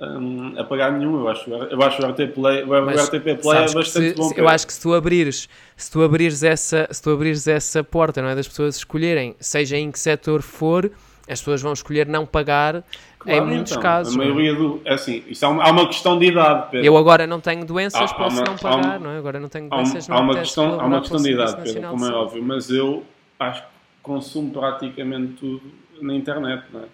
um, 0.00 0.58
a 0.58 0.64
pagar 0.64 0.92
nenhum. 0.92 1.20
Eu 1.20 1.28
acho, 1.28 1.50
eu 1.50 1.82
acho 1.82 2.02
o 2.02 2.06
RT 2.06 2.32
Play, 2.34 2.62
o 2.64 2.90
RTP 2.90 3.42
Play 3.42 3.58
é 3.58 3.72
bastante 3.72 4.10
se, 4.10 4.14
bom. 4.14 4.32
Eu 4.34 4.48
acho 4.48 4.66
que 4.66 4.72
se 4.72 4.80
tu 4.80 4.94
abrires, 4.94 5.48
se 5.76 5.90
tu 5.90 6.02
abrires 6.02 6.42
essa, 6.42 6.88
se 6.90 7.02
tu 7.02 7.10
abrires 7.10 7.46
essa 7.46 7.84
porta, 7.84 8.22
não 8.22 8.28
é, 8.28 8.34
das 8.34 8.48
pessoas 8.48 8.76
escolherem, 8.76 9.36
seja 9.38 9.76
em 9.76 9.90
que 9.90 9.98
setor 9.98 10.42
for, 10.42 10.90
as 11.28 11.38
pessoas 11.40 11.62
vão 11.62 11.72
escolher 11.72 12.06
não 12.06 12.26
pagar 12.26 12.82
claro, 13.18 13.38
em 13.38 13.46
muitos 13.46 13.72
então, 13.72 13.82
casos. 13.82 14.14
A 14.14 14.18
maioria 14.18 14.54
do, 14.54 14.80
é 14.84 14.94
assim, 14.94 15.22
isso 15.28 15.44
há 15.44 15.50
uma, 15.50 15.64
há 15.64 15.70
uma 15.70 15.86
questão 15.86 16.18
de 16.18 16.26
idade. 16.26 16.70
Pedro. 16.70 16.86
Eu 16.86 16.96
agora 16.96 17.26
não 17.26 17.40
tenho 17.40 17.64
doenças, 17.64 18.10
há, 18.10 18.14
posso 18.14 18.38
há 18.38 18.42
uma, 18.42 18.50
não 18.50 18.56
pagar, 18.56 19.00
não 19.00 19.10
é? 19.10 19.18
Agora 19.18 19.38
não 19.38 19.48
tenho 19.48 19.68
doenças, 19.68 20.08
há, 20.08 20.12
não 20.12 20.18
há 20.18 20.22
uma 20.22 20.34
questão, 20.36 20.80
há 20.80 20.86
uma 20.86 21.00
questão 21.00 21.18
de 21.18 21.30
idade, 21.30 21.62
Pedro, 21.62 21.90
como 21.90 22.06
é 22.06 22.12
óbvio, 22.12 22.42
mas 22.42 22.70
eu 22.70 23.04
acho 23.38 23.62
que 23.62 23.68
consumo 24.02 24.50
praticamente 24.50 25.34
tudo 25.34 25.62
na 26.00 26.14
internet, 26.14 26.64
não 26.72 26.80
é? 26.80 26.84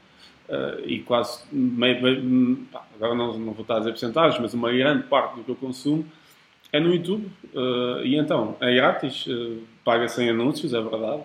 Uh, 0.49 0.81
e 0.87 1.01
quase, 1.01 1.41
meio, 1.51 2.01
meio, 2.01 2.59
agora 2.95 3.15
não, 3.15 3.37
não 3.37 3.53
vou 3.53 3.63
estar 3.63 3.77
a 3.77 3.79
dizer 3.81 3.91
porcentagens, 3.91 4.41
mas 4.41 4.55
uma 4.55 4.71
grande 4.71 5.03
parte 5.05 5.37
do 5.37 5.43
que 5.43 5.51
eu 5.51 5.57
consumo 5.57 6.07
é 6.73 6.79
no 6.79 6.95
YouTube. 6.95 7.27
Uh, 7.53 8.05
e 8.05 8.17
então, 8.17 8.57
é 8.61 8.75
grátis, 8.75 9.27
uh, 9.27 9.63
paga 9.85 10.07
sem 10.09 10.31
anúncios, 10.31 10.73
é 10.73 10.81
verdade. 10.81 11.23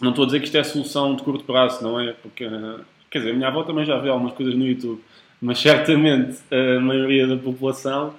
Não 0.00 0.10
estou 0.10 0.24
a 0.24 0.26
dizer 0.26 0.38
que 0.40 0.46
isto 0.46 0.58
é 0.58 0.62
solução 0.62 1.16
de 1.16 1.22
curto 1.22 1.44
prazo, 1.44 1.82
não 1.82 1.98
é? 1.98 2.12
Porque, 2.12 2.46
quer 3.10 3.18
dizer, 3.18 3.30
a 3.30 3.34
minha 3.34 3.48
avó 3.48 3.64
também 3.64 3.84
já 3.84 3.98
vê 3.98 4.10
algumas 4.10 4.34
coisas 4.34 4.54
no 4.54 4.66
YouTube, 4.66 5.02
mas 5.40 5.58
certamente 5.58 6.38
a 6.50 6.78
maioria 6.80 7.26
da 7.26 7.36
população 7.36 8.14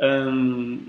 um, 0.00 0.80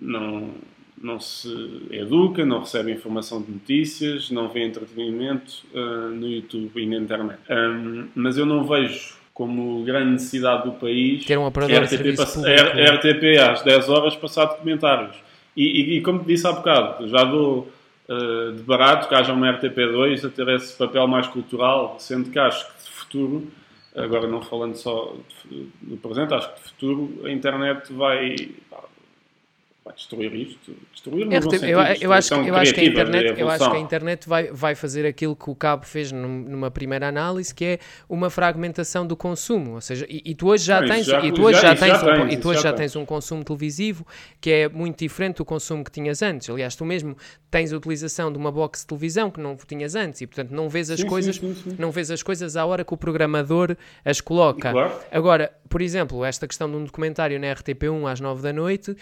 não 0.00 0.50
não 1.00 1.18
se 1.18 1.48
educa, 1.90 2.44
não 2.44 2.60
recebe 2.60 2.92
informação 2.92 3.40
de 3.40 3.50
notícias, 3.50 4.30
não 4.30 4.48
vê 4.48 4.64
entretenimento 4.64 5.64
uh, 5.72 6.10
no 6.10 6.28
YouTube 6.28 6.70
e 6.76 6.86
na 6.86 6.96
internet. 6.96 7.40
Um, 7.48 8.08
mas 8.14 8.36
eu 8.36 8.44
não 8.44 8.64
vejo 8.64 9.14
como 9.32 9.82
grande 9.82 10.12
necessidade 10.12 10.64
do 10.64 10.72
país 10.72 11.24
ter 11.24 11.38
um 11.38 11.46
operador 11.46 11.84
RTP, 11.84 12.20
RTP 12.20 13.40
às 13.40 13.62
10 13.62 13.88
horas 13.88 14.14
passar 14.14 14.44
documentários. 14.44 15.16
E, 15.56 15.64
e, 15.64 15.96
e 15.96 16.02
como 16.02 16.22
disse 16.22 16.46
há 16.46 16.52
bocado, 16.52 17.08
já 17.08 17.24
dou 17.24 17.72
uh, 18.06 18.52
de 18.52 18.62
barato 18.62 19.08
que 19.08 19.14
haja 19.14 19.32
uma 19.32 19.50
RTP2 19.58 20.26
a 20.26 20.28
ter 20.28 20.48
esse 20.50 20.76
papel 20.76 21.06
mais 21.08 21.26
cultural, 21.28 21.96
sendo 21.98 22.30
que 22.30 22.38
acho 22.38 22.66
que 22.66 22.84
de 22.84 22.90
futuro, 22.90 23.50
agora 23.96 24.28
não 24.28 24.42
falando 24.42 24.74
só 24.74 25.16
do 25.80 25.96
presente, 25.96 26.34
acho 26.34 26.54
que 26.54 26.60
de 26.60 26.68
futuro 26.68 27.20
a 27.24 27.30
internet 27.30 27.90
vai 27.90 28.36
destruir 29.94 30.34
isto, 30.34 30.76
destruir 30.92 31.26
no 31.26 31.36
RTP, 31.36 31.62
eu, 31.62 31.68
eu, 31.68 32.12
acho, 32.12 32.34
eu 32.34 32.54
acho 32.54 32.74
que 32.74 32.80
a 32.80 32.84
internet, 32.84 33.40
eu 33.40 33.48
acho 33.48 33.70
que 33.70 33.76
a 33.76 33.80
internet 33.80 34.28
vai, 34.28 34.50
vai 34.52 34.74
fazer 34.74 35.06
aquilo 35.06 35.36
que 35.36 35.50
o 35.50 35.54
Cabo 35.54 35.84
fez 35.84 36.12
numa 36.12 36.70
primeira 36.70 37.08
análise, 37.08 37.54
que 37.54 37.64
é 37.64 37.78
uma 38.08 38.30
fragmentação 38.30 39.06
do 39.06 39.16
consumo, 39.16 39.74
ou 39.74 39.80
seja, 39.80 40.06
e, 40.08 40.22
e 40.24 40.34
tu 40.34 40.48
hoje 40.48 40.64
já 40.64 40.82
tens, 40.82 41.06
já, 41.06 41.24
e 41.24 41.32
tu 41.32 41.42
hoje 41.42 41.60
já, 41.60 41.74
tens, 41.74 42.00
já 42.00 42.22
um, 42.22 42.28
e 42.28 42.36
tu 42.36 42.48
hoje 42.48 42.62
já 42.62 42.72
tens 42.72 42.96
um 42.96 43.04
consumo 43.04 43.44
televisivo 43.44 44.06
que 44.40 44.50
é 44.50 44.68
muito 44.68 44.98
diferente 44.98 45.38
do 45.38 45.44
consumo 45.44 45.84
que 45.84 45.90
tinhas 45.90 46.22
antes. 46.22 46.48
Aliás, 46.48 46.74
tu 46.74 46.84
mesmo 46.84 47.16
tens 47.50 47.72
a 47.72 47.76
utilização 47.76 48.32
de 48.32 48.38
uma 48.38 48.52
box 48.52 48.80
de 48.80 48.86
televisão 48.86 49.30
que 49.30 49.40
não 49.40 49.56
tinhas 49.56 49.94
antes 49.94 50.20
e 50.20 50.26
portanto 50.26 50.52
não 50.52 50.68
vês 50.68 50.90
as 50.90 51.00
sim, 51.00 51.06
coisas, 51.06 51.36
sim, 51.36 51.54
sim, 51.54 51.76
não 51.78 51.90
vês 51.90 52.10
as 52.10 52.22
coisas 52.22 52.56
à 52.56 52.64
hora 52.64 52.84
que 52.84 52.94
o 52.94 52.96
programador 52.96 53.76
as 54.04 54.20
coloca. 54.20 54.70
Claro. 54.70 54.92
Agora, 55.10 55.52
por 55.68 55.80
exemplo, 55.80 56.24
esta 56.24 56.46
questão 56.46 56.70
de 56.70 56.76
um 56.76 56.84
documentário 56.84 57.38
na 57.38 57.46
RTP1 57.54 58.10
às 58.10 58.20
9 58.20 58.42
da 58.42 58.52
noite, 58.52 58.96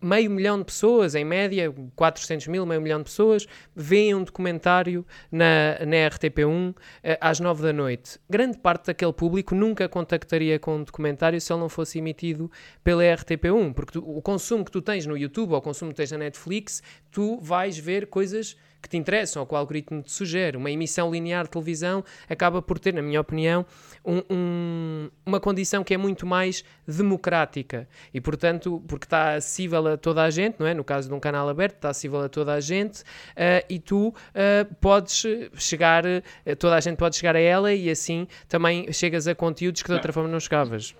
meio 0.00 0.30
milhão 0.30 0.58
de 0.58 0.64
pessoas, 0.64 1.14
em 1.14 1.24
média, 1.24 1.72
400 1.94 2.46
mil, 2.48 2.66
meio 2.66 2.80
milhão 2.80 2.98
de 2.98 3.04
pessoas, 3.04 3.46
veem 3.74 4.14
um 4.14 4.22
documentário 4.22 5.04
na, 5.30 5.78
na 5.80 5.96
RTP1 6.08 6.74
eh, 7.02 7.18
às 7.20 7.40
9 7.40 7.62
da 7.62 7.72
noite. 7.72 8.18
Grande 8.28 8.58
parte 8.58 8.86
daquele 8.86 9.12
público 9.12 9.54
nunca 9.54 9.88
contactaria 9.88 10.58
com 10.58 10.76
um 10.76 10.82
documentário 10.82 11.40
se 11.40 11.52
ele 11.52 11.60
não 11.60 11.68
fosse 11.68 11.98
emitido 11.98 12.50
pela 12.84 13.02
RTP1, 13.02 13.72
porque 13.72 13.92
tu, 13.92 14.04
o 14.06 14.20
consumo 14.20 14.64
que 14.64 14.70
tu 14.70 14.82
tens 14.82 15.06
no 15.06 15.16
YouTube 15.16 15.52
ou 15.52 15.58
o 15.58 15.62
consumo 15.62 15.90
que 15.90 15.96
tens 15.96 16.12
na 16.12 16.18
Netflix, 16.18 16.82
tu 17.10 17.38
vais 17.40 17.78
ver 17.78 18.06
coisas 18.06 18.56
que 18.86 18.90
te 18.90 18.96
interessam 18.96 19.42
ou 19.42 19.46
que 19.46 19.54
o 19.54 19.56
algoritmo 19.56 20.02
te 20.02 20.12
sugere. 20.12 20.56
Uma 20.56 20.70
emissão 20.70 21.10
linear 21.10 21.44
de 21.44 21.50
televisão 21.50 22.04
acaba 22.28 22.62
por 22.62 22.78
ter, 22.78 22.94
na 22.94 23.02
minha 23.02 23.20
opinião, 23.20 23.66
um, 24.04 24.22
um, 24.30 25.10
uma 25.24 25.40
condição 25.40 25.82
que 25.82 25.92
é 25.92 25.96
muito 25.96 26.24
mais 26.24 26.64
democrática 26.86 27.88
e, 28.14 28.20
portanto, 28.20 28.82
porque 28.86 29.06
está 29.06 29.34
acessível 29.34 29.86
a 29.88 29.96
toda 29.96 30.22
a 30.22 30.30
gente, 30.30 30.60
não 30.60 30.66
é? 30.66 30.74
No 30.74 30.84
caso 30.84 31.08
de 31.08 31.14
um 31.14 31.20
canal 31.20 31.48
aberto, 31.48 31.76
está 31.76 31.90
acessível 31.90 32.20
a 32.20 32.28
toda 32.28 32.54
a 32.54 32.60
gente 32.60 33.02
uh, 33.02 33.64
e 33.68 33.78
tu 33.78 34.08
uh, 34.08 34.74
podes 34.80 35.24
chegar, 35.54 36.04
uh, 36.06 36.56
toda 36.58 36.76
a 36.76 36.80
gente 36.80 36.96
pode 36.96 37.16
chegar 37.16 37.34
a 37.34 37.40
ela 37.40 37.72
e 37.72 37.90
assim 37.90 38.26
também 38.48 38.92
chegas 38.92 39.26
a 39.26 39.34
conteúdos 39.34 39.82
que 39.82 39.88
de 39.88 39.94
outra 39.94 40.12
forma 40.12 40.28
não 40.28 40.40
chegavas. 40.40 40.94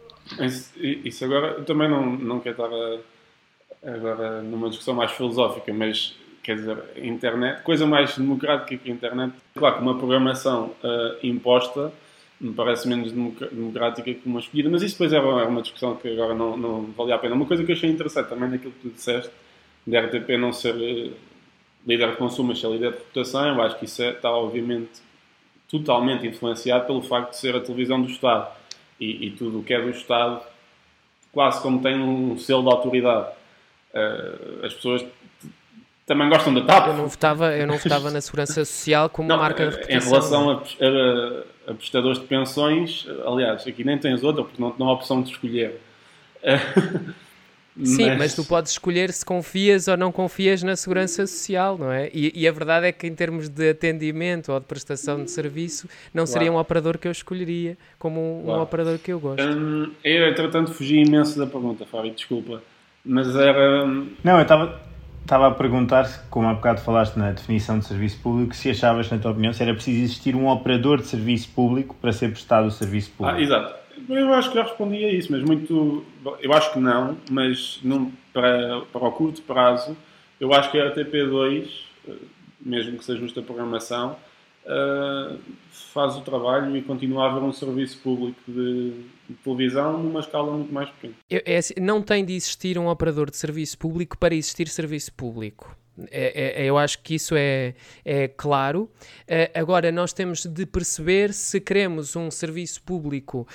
Isso, 0.77 1.25
agora, 1.25 1.62
também 1.62 1.88
não, 1.88 2.05
não 2.16 2.40
quero 2.40 2.55
estar 2.55 2.68
a, 2.75 3.94
agora 3.94 4.42
numa 4.42 4.68
discussão 4.68 4.94
mais 4.94 5.12
filosófica, 5.12 5.72
mas 5.72 6.16
quer 6.46 6.54
dizer, 6.54 6.78
internet, 7.02 7.61
coisa 7.62 7.85
mais 7.85 8.16
democrática 8.16 8.76
que 8.76 8.88
a 8.88 8.94
internet. 8.94 9.35
Claro 9.52 9.76
que 9.76 9.82
uma 9.82 9.98
programação 9.98 10.76
uh, 10.82 11.26
imposta 11.26 11.92
me 12.40 12.54
parece 12.54 12.87
menos 12.87 13.11
democrática 13.11 14.14
que 14.14 14.22
uma 14.26 14.38
escolhida, 14.38 14.70
mas 14.70 14.82
isso 14.82 14.94
depois 14.94 15.12
é 15.12 15.18
uma 15.18 15.61
discussão 15.62 15.96
que 15.96 16.09
agora 16.09 16.35
não, 16.35 16.56
não 16.56 16.82
valia 16.92 17.16
a 17.16 17.18
pena. 17.18 17.35
Uma 17.35 17.46
coisa 17.46 17.64
que 17.64 17.72
eu 17.72 17.76
achei 17.76 17.90
interessante 17.90 18.28
também 18.28 18.48
naquilo 18.48 18.72
que 18.72 18.88
tu 18.88 18.94
disseste, 18.94 19.32
de 19.85 19.98
RTP 19.98 20.38
não 20.38 20.52
ser 20.52 20.76
uh, 20.76 21.12
líder 21.85 22.12
de 22.12 22.16
consumo, 22.16 22.50
mas 22.50 22.61
ser 22.61 22.68
líder 22.68 22.92
de 22.92 22.98
reputação, 22.98 23.48
eu 23.48 23.61
acho 23.62 23.76
que 23.78 23.87
isso 23.87 24.00
é, 24.02 24.11
está 24.11 24.30
obviamente 24.30 25.02
totalmente 25.68 26.24
influenciado 26.28 26.87
pelo 26.87 27.02
facto 27.02 27.30
de 27.30 27.38
ser 27.38 27.56
a 27.56 27.61
televisão 27.61 28.00
do 28.00 28.09
Estado. 28.09 28.54
E, 29.00 29.26
e 29.26 29.30
tudo 29.32 29.59
o 29.59 29.64
que 29.64 29.74
é 29.74 29.80
do 29.80 29.90
Estado 29.90 30.40
quase 31.32 31.61
como 31.61 31.82
tem 31.82 32.00
um 32.00 32.38
selo 32.38 32.62
de 32.62 32.70
autoridade. 32.70 33.35
Uh, 33.92 34.64
as 34.64 34.72
pessoas 34.72 35.04
também 36.07 36.29
gostam 36.29 36.55
da 36.55 36.62
TAP. 36.62 36.87
Eu 36.87 36.95
não 36.95 37.09
votava, 37.09 37.57
eu 37.57 37.66
não 37.66 37.77
votava 37.77 38.11
na 38.12 38.21
Segurança 38.21 38.64
Social 38.64 39.11
como 39.11 39.29
não, 39.29 39.37
marca 39.37 39.69
de 39.69 39.77
reputação. 39.77 39.99
Em 39.99 40.09
relação 40.09 40.51
a, 40.51 40.55
a, 40.55 41.73
a, 41.73 41.75
prestadores 41.75 42.21
de 42.21 42.27
pensões, 42.27 43.07
aliás, 43.27 43.66
aqui 43.66 43.83
nem 43.83 43.99
tens 43.99 44.23
outra, 44.23 44.45
porque 44.45 44.62
não, 44.62 44.73
não 44.79 44.88
há 44.88 44.92
opção 44.92 45.21
de 45.21 45.33
escolher. 45.33 45.81
Sim, 47.85 48.07
mas... 48.11 48.19
mas... 48.19 48.35
tu 48.35 48.45
podes 48.45 48.73
escolher 48.73 49.12
se 49.12 49.25
confias 49.25 49.87
ou 49.88 49.97
não 49.97 50.11
confias 50.11 50.62
na 50.62 50.77
segurança 50.77 51.27
social, 51.27 51.77
não 51.77 51.92
é? 51.92 52.09
E, 52.14 52.33
e 52.35 52.49
a 52.49 52.53
verdade 52.53 52.87
é 52.87 52.92
que 52.92 53.07
em 53.07 53.14
termos 53.14 53.49
de 53.49 53.71
atendimento 53.71 54.51
ou 54.51 54.61
de 54.61 54.64
prestação 54.64 55.23
de 55.23 55.31
serviço, 55.31 55.88
não 56.14 56.25
claro. 56.25 56.27
seria 56.27 56.53
um 56.53 56.57
operador 56.57 56.97
que 56.97 57.07
eu 57.07 57.12
escolheria 57.12 57.77
como 57.99 58.21
um, 58.21 58.45
claro. 58.45 58.61
um 58.61 58.62
operador 58.62 58.99
que 58.99 59.12
eu 59.12 59.21
gosto. 59.21 59.42
Hum, 59.42 59.92
eu, 60.03 60.29
entretanto, 60.29 60.73
fugi 60.73 61.03
imenso 61.03 61.37
da 61.38 61.47
pergunta, 61.47 61.85
Fábio, 61.85 62.14
desculpa. 62.14 62.62
Mas 63.05 63.35
era... 63.37 63.85
Hum, 63.85 64.12
não, 64.25 64.37
eu 64.37 64.42
estava 64.42 64.81
Estava 65.27 65.49
a 65.49 65.51
perguntar, 65.51 66.09
como 66.31 66.47
há 66.47 66.55
bocado 66.55 66.81
falaste 66.81 67.17
na 67.17 67.33
definição 67.33 67.81
de 67.81 67.85
serviço 67.85 68.17
público, 68.23 68.55
se 68.55 68.71
achavas, 68.71 69.11
na 69.11 69.19
tua 69.19 69.33
opinião, 69.33 69.53
se 69.53 69.61
era 69.61 69.75
preciso 69.75 70.05
existir 70.05 70.37
um 70.37 70.47
operador 70.47 70.99
de 70.99 71.09
serviço 71.09 71.49
público 71.49 71.97
para 72.01 72.12
ser 72.12 72.31
prestado 72.31 72.69
o 72.69 72.71
serviço 72.71 73.11
público. 73.11 73.37
Ah, 73.37 73.43
exato. 73.43 73.75
Eu 74.09 74.33
acho 74.33 74.51
que 74.51 74.55
já 74.55 74.62
respondi 74.62 75.05
a 75.05 75.12
isso, 75.12 75.33
mas 75.33 75.43
muito. 75.43 76.05
Eu 76.41 76.53
acho 76.53 76.73
que 76.73 76.79
não, 76.79 77.17
mas 77.29 77.81
não, 77.83 78.12
para, 78.33 78.83
para 78.93 79.05
o 79.05 79.11
curto 79.11 79.43
prazo, 79.43 79.97
eu 80.39 80.55
acho 80.55 80.71
que 80.71 80.79
a 80.79 80.95
RTP2, 80.95 81.71
mesmo 82.61 82.97
que 82.97 83.05
seja 83.05 83.25
esta 83.25 83.43
programação, 83.43 84.15
uh, 84.66 85.38
faz 85.70 86.16
o 86.16 86.20
trabalho 86.20 86.76
e 86.76 86.83
continua 86.83 87.24
a 87.24 87.31
haver 87.31 87.42
um 87.42 87.52
serviço 87.52 87.98
público 87.98 88.40
de, 88.46 89.05
de 89.29 89.35
televisão 89.42 90.02
numa 90.02 90.20
escala 90.20 90.52
muito 90.52 90.72
mais 90.72 90.90
pequena. 90.90 91.14
É, 91.31 91.57
assim, 91.57 91.74
não 91.81 92.02
tem 92.02 92.24
de 92.24 92.35
existir 92.35 92.79
um 92.79 92.88
operador 92.88 93.31
de 93.31 93.37
serviço 93.37 93.79
público 93.79 94.18
para 94.18 94.35
existir 94.35 94.68
serviço 94.68 95.12
público. 95.12 95.76
É, 96.11 96.62
é, 96.62 96.64
eu 96.66 96.76
acho 96.76 97.02
que 97.02 97.14
isso 97.14 97.35
é, 97.37 97.74
é 98.05 98.29
claro. 98.29 98.90
Uh, 99.22 99.59
agora, 99.59 99.90
nós 99.90 100.12
temos 100.12 100.44
de 100.44 100.66
perceber 100.66 101.33
se 101.33 101.61
queremos 101.61 102.14
um 102.14 102.31
serviço 102.31 102.83
público 102.83 103.48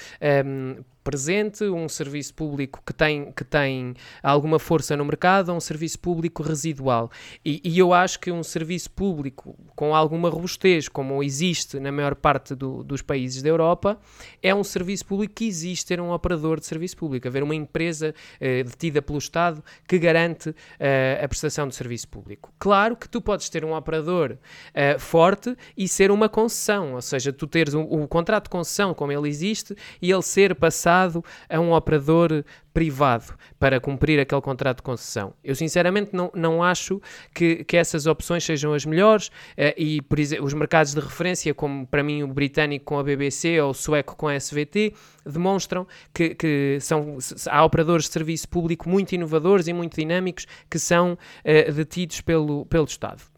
um, 0.46 0.84
presente, 1.04 1.64
um 1.66 1.90
serviço 1.90 2.34
público 2.34 2.82
que 2.86 2.94
tem, 2.94 3.32
que 3.32 3.44
tem 3.44 3.94
alguma 4.22 4.60
força 4.60 4.96
no 4.96 5.04
mercado, 5.04 5.52
um 5.52 5.60
serviço 5.60 6.00
público 6.00 6.44
residual. 6.44 7.10
E, 7.44 7.62
e, 7.64 7.80
eu 7.80 7.94
acho 7.94 8.20
que 8.20 8.32
um 8.32 8.44
serviço 8.44 8.92
público 8.92 9.58
com 9.76 9.96
alguma 9.96 10.30
robustez, 10.30 10.88
como 10.88 11.24
existe 11.24 11.80
na 11.80 11.92
maior 11.92 12.16
parte 12.16 12.54
do, 12.54 12.84
dos 12.84 13.02
países 13.02 13.42
da 13.42 13.50
Europa, 13.50 14.00
é 14.42 14.54
um 14.54 14.64
serviço 14.64 15.06
público 15.06 15.34
que 15.36 15.46
existe 15.46 15.88
ter 15.88 16.00
um 16.00 16.12
operador 16.12 16.60
de 16.60 16.66
serviço 16.66 16.98
público, 16.98 17.28
haver 17.28 17.44
uma 17.44 17.56
empresa 17.56 18.14
eh, 18.40 18.64
detida 18.64 19.02
pelo 19.02 19.18
Estado 19.18 19.64
que 19.88 19.98
garante 19.98 20.54
eh, 20.80 21.20
a 21.24 21.28
prestação 21.28 21.68
de 21.68 21.76
serviço 21.76 22.08
público. 22.08 22.54
Claro 22.60 22.96
que 22.96 23.10
tu 23.10 23.22
podes 23.22 23.50
ter 23.50 23.66
um 23.66 23.74
operador 23.74 24.38
eh, 24.74 24.98
forte 25.00 25.56
e 25.76 25.88
ser 25.88 26.12
uma 26.12 26.30
concessão, 26.30 26.94
ou 26.94 27.02
seja, 27.02 27.34
tu 27.34 27.48
teres 27.48 27.74
o 27.74 27.82
um, 27.82 28.04
um 28.04 28.08
contrato 28.08 28.44
de 28.44 28.50
concessão 28.52 28.94
como 28.94 29.12
ele 29.12 29.28
existe 29.28 29.76
e 30.02 30.12
ele 30.12 30.22
ser 30.22 30.56
passado 30.56 30.91
passado 30.92 31.24
a 31.50 31.60
um 31.60 31.72
operador 31.72 32.44
privado 32.74 33.34
para 33.60 33.80
cumprir 33.80 34.20
aquele 34.20 34.42
contrato 34.42 34.78
de 34.78 34.84
concessão. 34.84 35.34
Eu 35.44 35.56
sinceramente 35.56 36.12
não, 36.14 36.32
não 36.34 36.64
acho 36.64 37.02
que, 37.34 37.64
que 37.64 37.78
essas 37.78 38.06
opções 38.06 38.44
sejam 38.44 38.74
as 38.74 38.86
melhores 38.86 39.28
uh, 39.28 39.74
e 39.78 40.02
por 40.02 40.20
exemplo, 40.20 40.46
os 40.46 40.54
mercados 40.54 40.94
de 40.94 41.00
referência, 41.00 41.54
como 41.54 41.86
para 41.86 42.04
mim 42.04 42.24
o 42.24 42.28
britânico 42.28 42.86
com 42.86 43.00
a 43.00 43.04
BBC 43.04 43.60
ou 43.62 43.72
o 43.72 43.74
sueco 43.74 44.16
com 44.16 44.28
a 44.28 44.36
SVT, 44.36 44.94
demonstram 45.26 45.88
que, 46.14 46.36
que 46.36 46.78
são, 46.82 47.18
há 47.50 47.64
operadores 47.64 48.06
de 48.06 48.12
serviço 48.12 48.48
público 48.48 48.90
muito 48.90 49.14
inovadores 49.14 49.68
e 49.68 49.74
muito 49.74 49.96
dinâmicos 49.96 50.46
que 50.70 50.80
são 50.80 51.14
uh, 51.14 51.72
detidos 51.72 52.22
pelo, 52.22 52.66
pelo 52.66 52.86
Estado. 52.86 53.31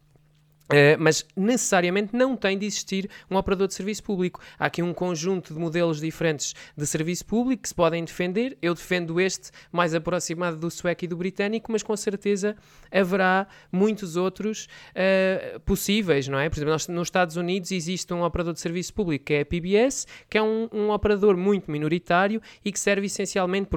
Uh, 0.63 0.95
mas 0.97 1.25
necessariamente 1.35 2.15
não 2.15 2.37
tem 2.37 2.57
de 2.57 2.65
existir 2.65 3.09
um 3.29 3.35
operador 3.35 3.67
de 3.67 3.73
serviço 3.73 4.01
público. 4.01 4.39
Há 4.57 4.67
aqui 4.67 4.81
um 4.81 4.93
conjunto 4.93 5.53
de 5.53 5.59
modelos 5.59 5.99
diferentes 5.99 6.55
de 6.75 6.87
serviço 6.87 7.25
público 7.25 7.63
que 7.63 7.69
se 7.69 7.75
podem 7.75 8.03
defender. 8.03 8.57
Eu 8.61 8.73
defendo 8.73 9.19
este 9.19 9.51
mais 9.71 9.93
aproximado 9.93 10.57
do 10.57 10.71
sueco 10.71 11.03
e 11.03 11.07
do 11.07 11.17
britânico, 11.17 11.71
mas 11.71 11.83
com 11.83 11.95
certeza 11.97 12.55
haverá 12.91 13.45
muitos 13.71 14.15
outros 14.15 14.67
uh, 14.91 15.59
possíveis, 15.61 16.27
não 16.27 16.39
é? 16.39 16.49
Por 16.49 16.57
exemplo, 16.57 16.71
nós, 16.71 16.87
nos 16.87 17.07
Estados 17.07 17.35
Unidos 17.35 17.71
existe 17.71 18.13
um 18.13 18.23
operador 18.23 18.53
de 18.53 18.59
serviço 18.59 18.93
público 18.93 19.25
que 19.25 19.33
é 19.33 19.41
a 19.41 19.45
PBS, 19.45 20.07
que 20.29 20.37
é 20.37 20.41
um, 20.41 20.69
um 20.71 20.91
operador 20.91 21.35
muito 21.35 21.69
minoritário 21.69 22.41
e 22.63 22.71
que 22.71 22.79
serve 22.79 23.07
essencialmente 23.07 23.69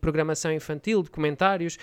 programação 0.00 0.52
infantil, 0.52 1.02
documentários, 1.02 1.78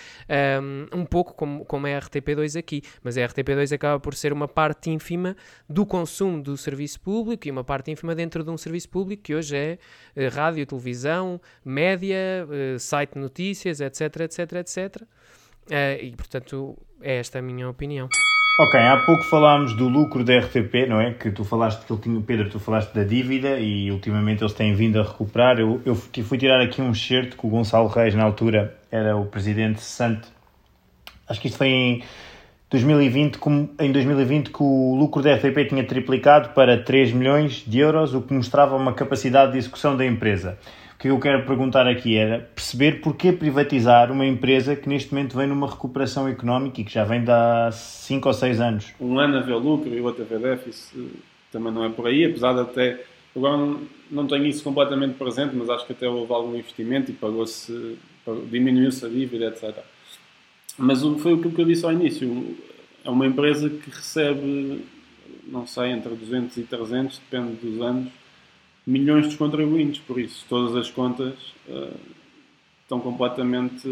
um, 0.94 1.02
um 1.02 1.06
pouco 1.06 1.34
como, 1.34 1.66
como 1.66 1.88
é 1.88 1.96
a 1.96 2.02
RTP2 2.02 2.58
aqui. 2.58 2.82
Mas 3.04 3.18
a 3.18 3.22
RTP2 3.22 3.74
acaba 3.74 4.00
por 4.00 4.16
ser 4.16 4.32
uma 4.32 4.45
uma 4.46 4.48
parte 4.48 4.92
ínfima 4.92 5.36
do 5.68 5.86
consumo 5.86 6.42
do 6.42 6.56
serviço 6.56 7.02
público 7.02 7.48
e 7.48 7.52
uma 7.52 7.64
parte 7.64 7.92
ínfima 7.92 8.14
dentro 8.14 8.44
de 8.44 8.50
um 8.52 8.58
serviço 8.58 8.90
público 8.90 9.24
que 9.24 9.34
hoje 9.34 9.58
é 9.58 9.78
uh, 10.16 10.34
rádio, 10.34 10.66
televisão, 10.66 11.42
média, 11.64 12.48
uh, 12.48 12.80
site 12.80 13.14
de 13.14 13.20
notícias, 13.20 13.82
etc, 13.82 14.22
etc, 14.22 14.52
etc. 14.54 15.02
Uh, 15.02 16.04
e, 16.04 16.14
portanto, 16.16 16.78
é 17.02 17.18
esta 17.18 17.40
a 17.40 17.42
minha 17.42 17.68
opinião. 17.68 18.08
Ok, 18.58 18.80
há 18.80 18.98
pouco 19.06 19.24
falámos 19.24 19.76
do 19.76 19.90
lucro 19.90 20.24
da 20.24 20.38
RTP, 20.38 20.88
não 20.88 21.02
é? 21.02 21.14
Que 21.14 21.30
tu 21.30 21.44
falaste 21.44 21.86
que 21.86 21.92
ele 21.92 22.02
tinha, 22.02 22.22
Pedro, 22.22 22.50
tu 22.50 22.60
falaste 22.60 22.94
da 22.94 23.04
dívida 23.04 23.60
e 23.60 23.92
ultimamente 23.92 24.44
eles 24.44 24.54
têm 24.54 24.74
vindo 24.74 24.98
a 24.98 25.04
recuperar. 25.04 25.60
Eu, 25.60 25.82
eu 25.86 25.96
fui 25.96 26.38
tirar 26.38 26.62
aqui 26.62 26.82
um 26.82 26.92
excerto 26.92 27.36
que 27.36 27.46
o 27.46 27.50
Gonçalo 27.50 27.88
Reis, 27.88 28.16
na 28.16 28.24
altura, 28.24 28.78
era 28.90 29.18
o 29.18 29.26
presidente 29.26 29.82
santo. 29.82 30.30
Acho 31.28 31.42
que 31.42 31.48
isto 31.48 31.58
foi 31.58 31.68
em 31.68 32.04
2020, 32.70 33.40
em 33.80 33.92
2020 33.92 34.50
que 34.50 34.64
o 34.64 34.96
lucro 34.96 35.22
da 35.22 35.36
RTP 35.36 35.70
tinha 35.70 35.84
triplicado 35.84 36.50
para 36.50 36.82
3 36.82 37.14
milhões 37.14 37.64
de 37.66 37.80
euros, 37.80 38.14
o 38.14 38.22
que 38.22 38.34
mostrava 38.34 38.76
uma 38.76 38.94
capacidade 38.94 39.52
de 39.52 39.60
execução 39.60 39.96
da 39.96 40.06
empresa. 40.06 40.58
O 40.96 40.98
que 40.98 41.10
eu 41.10 41.20
quero 41.20 41.46
perguntar 41.46 41.88
aqui 41.88 42.18
era 42.18 42.40
perceber 42.40 43.02
porquê 43.02 43.32
privatizar 43.32 44.12
uma 44.12 44.26
empresa 44.26 44.76
que 44.76 44.90
neste 44.90 45.14
momento 45.14 45.38
vem 45.38 45.46
numa 45.46 45.70
recuperação 45.70 46.28
económica 46.28 46.82
e 46.82 46.84
que 46.84 46.92
já 46.92 47.04
vem 47.04 47.24
de 47.24 47.30
há 47.30 47.70
5 47.72 48.28
ou 48.28 48.34
6 48.34 48.62
anos. 48.62 48.94
Um 49.00 49.20
ano 49.20 49.38
a 49.38 49.42
ver 49.42 49.56
lucro 49.56 49.94
e 49.94 50.02
outro 50.02 50.24
a 50.24 50.26
ver 50.26 50.40
déficit 50.40 51.12
também 51.52 51.72
não 51.72 51.86
é 51.86 51.90
por 51.90 52.08
aí, 52.08 52.26
apesar 52.26 52.54
de 52.54 52.62
até. 52.62 53.04
Agora 53.36 53.58
não, 53.58 53.82
não 54.10 54.28
tenho 54.28 54.46
isso 54.46 54.64
completamente 54.64 55.16
presente, 55.16 55.56
mas 55.56 55.70
acho 55.70 55.86
que 55.86 55.94
até 55.94 56.08
houve 56.08 56.32
algum 56.34 56.56
investimento 56.56 57.12
e 57.12 57.14
pagou-se, 57.14 57.98
diminuiu-se 58.50 59.06
a 59.06 59.10
dívida, 59.10 59.48
etc. 59.48 59.78
Mas 60.78 61.02
foi 61.02 61.34
aquilo 61.34 61.52
que 61.52 61.62
eu 61.62 61.66
disse 61.66 61.86
ao 61.86 61.92
início. 61.92 62.56
É 63.04 63.10
uma 63.10 63.26
empresa 63.26 63.70
que 63.70 63.90
recebe, 63.90 64.84
não 65.48 65.66
sei, 65.66 65.92
entre 65.92 66.14
200 66.14 66.58
e 66.58 66.64
300, 66.64 67.22
depende 67.30 67.56
dos 67.56 67.82
anos, 67.82 68.12
milhões 68.86 69.30
de 69.30 69.38
contribuintes. 69.38 70.02
Por 70.02 70.20
isso, 70.20 70.46
todas 70.50 70.76
as 70.76 70.92
contas 70.92 71.34
uh, 71.68 71.98
estão 72.84 73.00
completamente 73.00 73.88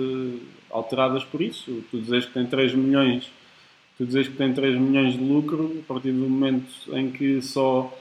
alteradas 0.69 1.23
por 1.23 1.41
isso. 1.41 1.83
Tu 1.89 2.01
dizes 2.01 2.25
que 2.25 2.33
tem 2.33 2.45
3 2.45 2.73
milhões, 2.73 3.31
tu 3.97 4.05
dizes 4.05 4.27
que 4.27 4.35
tem 4.35 4.53
3 4.53 4.79
milhões 4.79 5.13
de 5.13 5.23
lucro, 5.23 5.79
a 5.83 5.93
partir 5.93 6.11
do 6.11 6.27
momento 6.27 6.67
em 6.91 7.11
que 7.11 7.41
só 7.41 7.97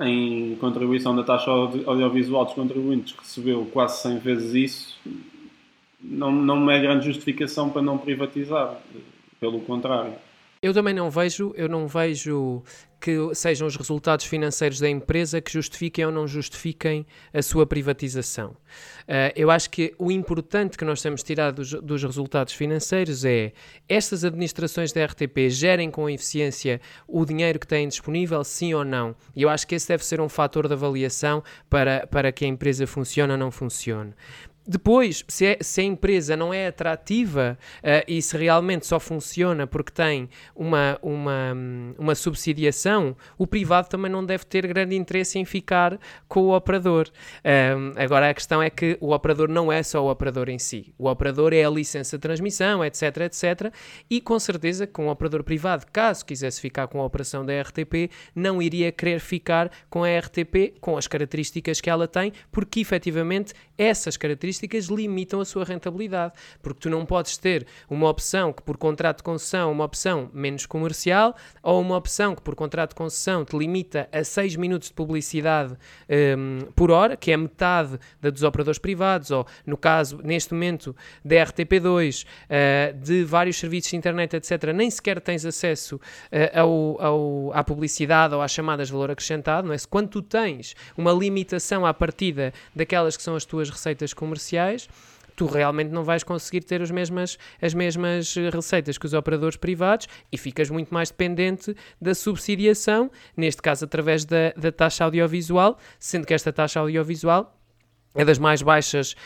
em 0.00 0.56
contribuição 0.56 1.14
da 1.14 1.22
taxa 1.22 1.50
audiovisual 1.50 2.44
dos 2.44 2.54
contribuintes 2.54 3.14
recebeu 3.16 3.64
quase 3.72 4.02
100 4.02 4.18
vezes 4.18 4.54
isso, 4.54 5.00
não, 6.04 6.30
não 6.30 6.70
é 6.70 6.78
grande 6.80 7.06
justificação 7.06 7.70
para 7.70 7.80
não 7.80 7.96
privatizar, 7.96 8.78
pelo 9.40 9.60
contrário. 9.60 10.12
Eu 10.64 10.72
também 10.72 10.94
não 10.94 11.10
vejo, 11.10 11.52
eu 11.56 11.68
não 11.68 11.86
vejo 11.86 12.62
que 12.98 13.34
sejam 13.34 13.66
os 13.66 13.76
resultados 13.76 14.24
financeiros 14.24 14.80
da 14.80 14.88
empresa 14.88 15.38
que 15.38 15.52
justifiquem 15.52 16.06
ou 16.06 16.10
não 16.10 16.26
justifiquem 16.26 17.04
a 17.34 17.42
sua 17.42 17.66
privatização. 17.66 18.52
Uh, 19.02 19.28
eu 19.36 19.50
acho 19.50 19.68
que 19.68 19.94
o 19.98 20.10
importante 20.10 20.78
que 20.78 20.84
nós 20.86 21.02
temos 21.02 21.22
tirado 21.22 21.56
dos, 21.56 21.70
dos, 21.70 22.02
resultados 22.02 22.54
financeiros 22.54 23.26
é 23.26 23.52
estas 23.86 24.24
administrações 24.24 24.90
da 24.90 25.04
RTP 25.04 25.50
gerem 25.50 25.90
com 25.90 26.08
eficiência 26.08 26.80
o 27.06 27.26
dinheiro 27.26 27.58
que 27.58 27.66
têm 27.66 27.86
disponível, 27.86 28.42
sim 28.42 28.72
ou 28.72 28.86
não. 28.86 29.14
E 29.36 29.42
eu 29.42 29.50
acho 29.50 29.66
que 29.66 29.74
esse 29.74 29.86
deve 29.86 30.02
ser 30.02 30.18
um 30.18 30.30
fator 30.30 30.66
de 30.66 30.72
avaliação 30.72 31.44
para, 31.68 32.06
para 32.06 32.32
que 32.32 32.46
a 32.46 32.48
empresa 32.48 32.86
funcione 32.86 33.32
ou 33.32 33.38
não 33.38 33.50
funcione. 33.50 34.14
Depois, 34.66 35.24
se, 35.28 35.46
é, 35.46 35.58
se, 35.60 35.82
a 35.82 35.84
empresa 35.84 36.36
não 36.36 36.52
é 36.52 36.68
atrativa 36.68 37.58
uh, 37.78 38.04
e 38.08 38.22
se 38.22 38.36
realmente 38.36 38.86
só 38.86 38.98
funciona 38.98 39.66
porque 39.66 39.92
tem 39.92 40.28
uma, 40.56 40.98
uma, 41.02 41.52
uma 41.98 42.14
subsidiação, 42.14 43.14
o 43.36 43.46
privado 43.46 43.88
também 43.88 44.10
não 44.10 44.24
deve 44.24 44.44
ter 44.46 44.66
grande 44.66 44.96
interesse 44.96 45.38
em 45.38 45.44
ficar 45.44 45.98
com 46.26 46.44
o 46.44 46.56
operador. 46.56 47.10
Um, 47.44 47.92
agora, 47.96 48.30
a 48.30 48.34
questão 48.34 48.62
é 48.62 48.70
que 48.70 48.96
o 49.00 49.12
operador 49.12 49.48
não 49.48 49.70
é 49.70 49.82
só 49.82 50.02
o 50.02 50.10
operador 50.10 50.48
em 50.48 50.58
si. 50.58 50.94
O 50.96 51.08
operador 51.08 51.52
é 51.52 51.62
a 51.62 51.70
licença 51.70 52.16
de 52.16 52.22
transmissão, 52.22 52.82
etc, 52.82 53.02
etc. 53.18 53.74
E 54.08 54.20
com 54.20 54.38
certeza 54.38 54.86
que 54.86 55.00
um 55.00 55.08
operador 55.08 55.44
privado, 55.44 55.84
caso 55.92 56.24
quisesse 56.24 56.60
ficar 56.60 56.88
com 56.88 57.00
a 57.00 57.04
operação 57.04 57.44
da 57.44 57.60
RTP, 57.60 58.10
não 58.34 58.62
iria 58.62 58.90
querer 58.90 59.20
ficar 59.20 59.70
com 59.90 60.04
a 60.04 60.18
RTP 60.18 60.78
com 60.80 60.96
as 60.96 61.06
características 61.06 61.80
que 61.80 61.90
ela 61.90 62.08
tem, 62.08 62.32
porque 62.50 62.80
efetivamente 62.80 63.52
essas 63.78 64.16
características 64.16 64.86
limitam 64.86 65.40
a 65.40 65.44
sua 65.44 65.64
rentabilidade, 65.64 66.34
porque 66.62 66.80
tu 66.80 66.90
não 66.90 67.06
podes 67.06 67.36
ter 67.38 67.66
uma 67.88 68.08
opção 68.08 68.52
que 68.52 68.62
por 68.62 68.76
contrato 68.76 69.18
de 69.18 69.22
concessão 69.22 69.72
uma 69.72 69.84
opção 69.84 70.30
menos 70.32 70.66
comercial 70.66 71.34
ou 71.62 71.80
uma 71.80 71.96
opção 71.96 72.34
que 72.34 72.42
por 72.42 72.54
contrato 72.54 72.90
de 72.90 72.96
concessão 72.96 73.44
te 73.44 73.56
limita 73.56 74.08
a 74.12 74.22
6 74.22 74.56
minutos 74.56 74.88
de 74.88 74.94
publicidade 74.94 75.74
um, 76.38 76.58
por 76.74 76.90
hora, 76.90 77.16
que 77.16 77.32
é 77.32 77.36
metade 77.36 77.98
da 78.20 78.30
dos 78.34 78.42
operadores 78.42 78.78
privados, 78.78 79.30
ou 79.30 79.46
no 79.64 79.76
caso, 79.76 80.20
neste 80.22 80.52
momento, 80.52 80.94
da 81.24 81.36
RTP2, 81.36 82.24
uh, 82.24 82.98
de 82.98 83.24
vários 83.24 83.56
serviços 83.56 83.90
de 83.90 83.96
internet, 83.96 84.36
etc., 84.36 84.72
nem 84.74 84.90
sequer 84.90 85.20
tens 85.20 85.46
acesso 85.46 85.96
uh, 85.96 86.60
ao, 86.60 87.00
ao, 87.00 87.52
à 87.54 87.64
publicidade 87.64 88.34
ou 88.34 88.42
às 88.42 88.50
chamadas 88.50 88.88
de 88.88 88.92
valor 88.92 89.10
acrescentado, 89.10 89.68
não 89.68 89.74
é? 89.74 89.78
Quando 89.88 90.08
tu 90.08 90.22
tens 90.22 90.74
uma 90.96 91.12
limitação 91.12 91.86
à 91.86 91.94
partida 91.94 92.52
daquelas 92.74 93.16
que 93.16 93.22
são 93.22 93.36
as 93.36 93.44
tuas 93.44 93.63
tuas 93.64 93.70
receitas 93.70 94.12
comerciais, 94.12 94.88
tu 95.36 95.46
realmente 95.46 95.90
não 95.90 96.04
vais 96.04 96.22
conseguir 96.22 96.62
ter 96.62 96.82
as 96.82 96.90
mesmas, 96.90 97.38
as 97.60 97.74
mesmas 97.74 98.34
receitas 98.52 98.98
que 98.98 99.06
os 99.06 99.14
operadores 99.14 99.56
privados 99.56 100.06
e 100.30 100.38
ficas 100.38 100.70
muito 100.70 100.92
mais 100.92 101.10
dependente 101.10 101.74
da 102.00 102.14
subsidiação, 102.14 103.10
neste 103.36 103.60
caso 103.60 103.84
através 103.84 104.24
da, 104.24 104.52
da 104.56 104.70
taxa 104.70 105.04
audiovisual, 105.04 105.78
sendo 105.98 106.26
que 106.26 106.34
esta 106.34 106.52
taxa 106.52 106.80
audiovisual 106.80 107.58
é 108.14 108.24
das 108.24 108.38
mais 108.38 108.62
baixas 108.62 109.16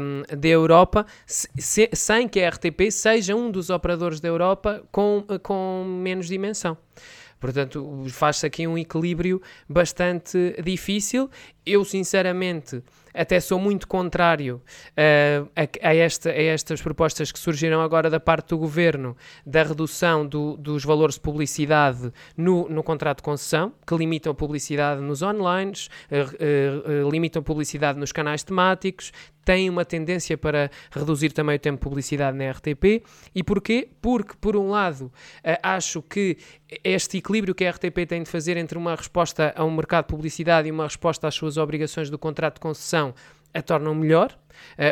um, 0.00 0.22
da 0.34 0.48
Europa, 0.48 1.04
se, 1.26 1.90
sem 1.92 2.26
que 2.26 2.40
a 2.40 2.48
RTP 2.48 2.90
seja 2.90 3.36
um 3.36 3.50
dos 3.50 3.68
operadores 3.68 4.18
da 4.18 4.28
Europa 4.28 4.82
com, 4.90 5.26
com 5.42 5.84
menos 5.86 6.26
dimensão. 6.26 6.78
Portanto, 7.38 8.04
faz-se 8.10 8.46
aqui 8.46 8.66
um 8.66 8.76
equilíbrio 8.76 9.42
bastante 9.68 10.54
difícil. 10.62 11.30
Eu, 11.64 11.84
sinceramente, 11.84 12.82
até 13.14 13.40
sou 13.40 13.58
muito 13.58 13.86
contrário 13.86 14.62
uh, 14.90 15.50
a, 15.56 15.88
a, 15.88 15.94
esta, 15.94 16.30
a, 16.30 16.42
estas 16.42 16.80
propostas 16.80 17.32
que 17.32 17.38
surgiram 17.38 17.80
agora 17.80 18.08
da 18.08 18.20
parte 18.20 18.48
do 18.48 18.58
governo 18.58 19.16
da 19.44 19.62
redução 19.62 20.26
do, 20.26 20.56
dos 20.56 20.84
valores 20.84 21.16
de 21.16 21.20
publicidade 21.20 22.12
no, 22.36 22.68
no 22.68 22.82
contrato 22.82 23.18
de 23.18 23.22
concessão, 23.24 23.72
que 23.86 23.94
limitam 23.96 24.32
a 24.32 24.34
publicidade 24.34 25.00
nos 25.00 25.22
online, 25.22 25.72
uh, 26.10 27.06
uh, 27.06 27.10
limitam 27.10 27.42
publicidade 27.42 27.98
nos 27.98 28.12
canais 28.12 28.42
temáticos, 28.42 29.12
têm 29.44 29.70
uma 29.70 29.84
tendência 29.84 30.36
para 30.36 30.70
reduzir 30.90 31.32
também 31.32 31.56
o 31.56 31.58
tempo 31.58 31.76
de 31.76 31.82
publicidade 31.82 32.36
na 32.36 32.50
RTP. 32.50 33.02
E 33.34 33.42
porquê? 33.42 33.88
Porque, 34.00 34.34
por 34.40 34.56
um 34.56 34.70
lado, 34.70 35.10
acho 35.62 36.02
que 36.02 36.36
este 36.84 37.18
equilíbrio 37.18 37.54
que 37.54 37.64
a 37.64 37.70
RTP 37.70 38.06
tem 38.08 38.22
de 38.22 38.28
fazer 38.28 38.56
entre 38.56 38.76
uma 38.76 38.94
resposta 38.94 39.52
a 39.56 39.64
um 39.64 39.70
mercado 39.70 40.06
de 40.06 40.10
publicidade 40.10 40.68
e 40.68 40.70
uma 40.70 40.84
resposta 40.84 41.26
às 41.26 41.34
suas 41.34 41.56
obrigações 41.56 42.10
do 42.10 42.18
contrato 42.18 42.54
de 42.54 42.60
concessão 42.60 43.14
a 43.52 43.62
tornam 43.62 43.94
melhor, 43.94 44.38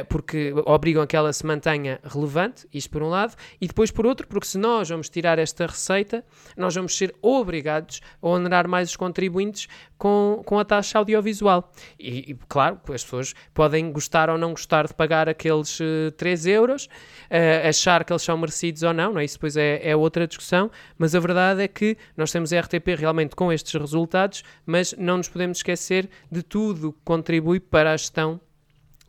porque 0.08 0.52
obrigam 0.66 1.02
a 1.02 1.06
que 1.06 1.16
ela 1.16 1.32
se 1.32 1.44
mantenha 1.44 2.00
relevante, 2.04 2.66
isto 2.72 2.90
por 2.90 3.02
um 3.02 3.08
lado, 3.08 3.34
e 3.60 3.66
depois 3.66 3.90
por 3.90 4.06
outro, 4.06 4.26
porque 4.26 4.46
se 4.46 4.58
nós 4.58 4.88
vamos 4.88 5.08
tirar 5.08 5.38
esta 5.38 5.66
receita, 5.66 6.24
nós 6.56 6.74
vamos 6.74 6.96
ser 6.96 7.14
obrigados 7.22 8.00
a 8.22 8.28
onerar 8.28 8.68
mais 8.68 8.90
os 8.90 8.96
contribuintes 8.96 9.68
com, 9.98 10.42
com 10.44 10.58
a 10.58 10.64
taxa 10.64 10.98
audiovisual. 10.98 11.72
E, 11.98 12.30
e, 12.30 12.38
claro, 12.48 12.80
as 12.92 13.02
pessoas 13.02 13.34
podem 13.52 13.90
gostar 13.92 14.30
ou 14.30 14.38
não 14.38 14.52
gostar 14.52 14.86
de 14.86 14.94
pagar 14.94 15.28
aqueles 15.28 15.78
uh, 15.80 16.10
3 16.16 16.46
euros, 16.46 16.86
uh, 16.86 17.68
achar 17.68 18.04
que 18.04 18.12
eles 18.12 18.22
são 18.22 18.38
merecidos 18.38 18.82
ou 18.82 18.92
não, 18.92 19.12
não 19.12 19.20
é? 19.20 19.24
isso 19.24 19.36
depois 19.36 19.56
é, 19.56 19.80
é 19.82 19.96
outra 19.96 20.26
discussão, 20.26 20.70
mas 20.96 21.14
a 21.14 21.20
verdade 21.20 21.62
é 21.62 21.68
que 21.68 21.96
nós 22.16 22.30
temos 22.30 22.52
a 22.52 22.60
RTP 22.60 22.88
realmente 22.96 23.34
com 23.34 23.52
estes 23.52 23.74
resultados, 23.74 24.42
mas 24.64 24.94
não 24.96 25.16
nos 25.16 25.28
podemos 25.28 25.58
esquecer 25.58 26.08
de 26.30 26.42
tudo 26.42 26.92
que 26.92 27.00
contribui 27.04 27.60
para 27.60 27.92
a 27.92 27.96
gestão 27.96 28.40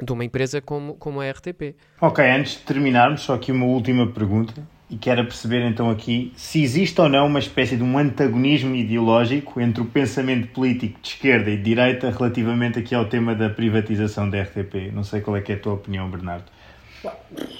de 0.01 0.11
uma 0.11 0.23
empresa 0.23 0.61
como, 0.61 0.95
como 0.95 1.21
a 1.21 1.29
RTP. 1.29 1.75
Ok, 2.01 2.23
antes 2.23 2.53
de 2.53 2.59
terminarmos, 2.59 3.21
só 3.21 3.35
aqui 3.35 3.51
uma 3.51 3.65
última 3.65 4.07
pergunta 4.07 4.53
e 4.89 4.97
quero 4.97 5.23
perceber 5.23 5.61
então 5.67 5.89
aqui 5.89 6.33
se 6.35 6.63
existe 6.63 6.99
ou 6.99 7.07
não 7.07 7.27
uma 7.27 7.37
espécie 7.37 7.77
de 7.77 7.83
um 7.83 7.97
antagonismo 7.97 8.75
ideológico 8.75 9.61
entre 9.61 9.83
o 9.83 9.85
pensamento 9.85 10.47
político 10.47 10.99
de 10.99 11.09
esquerda 11.09 11.51
e 11.51 11.57
de 11.57 11.63
direita 11.63 12.09
relativamente 12.09 12.79
aqui 12.79 12.95
ao 12.95 13.05
tema 13.05 13.35
da 13.35 13.49
privatização 13.49 14.27
da 14.29 14.41
RTP. 14.41 14.91
Não 14.91 15.03
sei 15.03 15.21
qual 15.21 15.37
é, 15.37 15.43
é 15.47 15.53
a 15.53 15.59
tua 15.59 15.73
opinião, 15.73 16.09
Bernardo. 16.09 16.45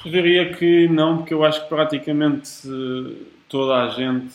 Diria 0.04 0.52
que 0.54 0.88
não, 0.88 1.18
porque 1.18 1.34
eu 1.34 1.46
acho 1.46 1.64
que 1.64 1.70
praticamente 1.70 2.50
toda 3.48 3.84
a 3.84 3.90
gente 3.90 4.34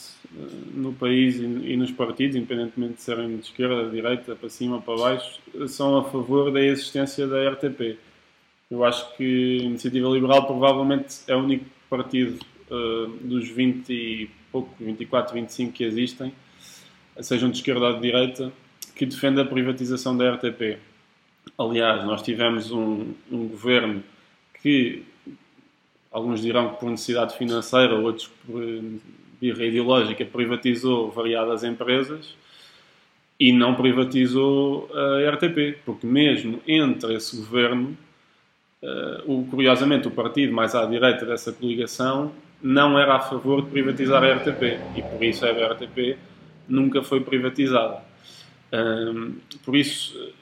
no 0.75 0.93
país 0.93 1.37
e 1.37 1.77
nos 1.77 1.91
partidos, 1.93 2.37
independentemente 2.37 2.95
de 2.95 3.03
serem 3.03 3.37
de 3.37 3.43
esquerda, 3.45 3.85
de 3.85 3.91
direita, 3.93 4.35
para 4.35 4.49
cima, 4.49 4.81
para 4.81 4.97
baixo, 4.97 5.41
são 5.69 5.97
a 5.97 6.05
favor 6.05 6.51
da 6.51 6.61
existência 6.61 7.27
da 7.27 7.51
RTP. 7.51 7.99
Eu 8.71 8.85
acho 8.85 9.17
que 9.17 9.61
a 9.61 9.65
Iniciativa 9.65 10.09
Liberal 10.09 10.47
provavelmente 10.47 11.19
é 11.29 11.37
o 11.37 11.39
único 11.39 11.67
partido 11.89 12.39
uh, 12.71 13.07
dos 13.21 13.49
20 13.49 13.93
e 13.93 14.31
pouco, 14.51 14.75
24, 14.81 15.35
25 15.35 15.73
que 15.73 15.85
existem, 15.85 16.33
sejam 17.21 17.51
de 17.51 17.59
esquerda 17.59 17.87
ou 17.87 17.95
de 17.95 18.01
direita, 18.01 18.53
que 18.97 19.07
defende 19.07 19.41
a 19.41 19.45
privatização 19.45 20.17
da 20.17 20.35
RTP. 20.35 20.79
Aliás, 21.59 22.05
nós 22.05 22.23
tivemos 22.23 22.73
um, 22.73 23.13
um 23.31 23.49
governo 23.49 24.03
que 24.61 25.05
alguns 26.11 26.41
dirão 26.41 26.71
que 26.71 26.81
por 26.81 26.91
necessidade 26.91 27.37
financeira, 27.37 27.95
outros 27.97 28.29
por 28.47 28.63
birra 29.45 29.67
ideológica, 29.67 30.25
privatizou 30.25 31.11
variadas 31.11 31.63
empresas 31.65 32.35
e 33.39 33.53
não 33.53 33.75
privatizou 33.75 34.89
a 34.95 35.31
RTP, 35.31 35.79
porque 35.85 36.07
mesmo 36.07 36.61
entre 36.67 37.15
esse 37.15 37.37
governo, 37.37 37.97
uh, 38.83 39.31
o, 39.31 39.47
curiosamente 39.47 40.09
o 40.09 40.11
partido 40.11 40.53
mais 40.53 40.75
à 40.75 40.87
direita 40.87 41.27
dessa 41.27 41.53
coligação 41.53 42.33
não 42.63 42.99
era 42.99 43.17
a 43.17 43.21
favor 43.21 43.63
de 43.63 43.71
privatizar 43.71 44.23
a 44.25 44.35
RTP 44.35 44.63
e 44.97 45.03
por 45.03 45.23
isso 45.23 45.45
a 45.45 45.51
RTP 45.51 46.17
nunca 46.67 47.03
foi 47.03 47.21
privatizada. 47.21 48.03
Por 49.65 49.77
isso 49.77 50.33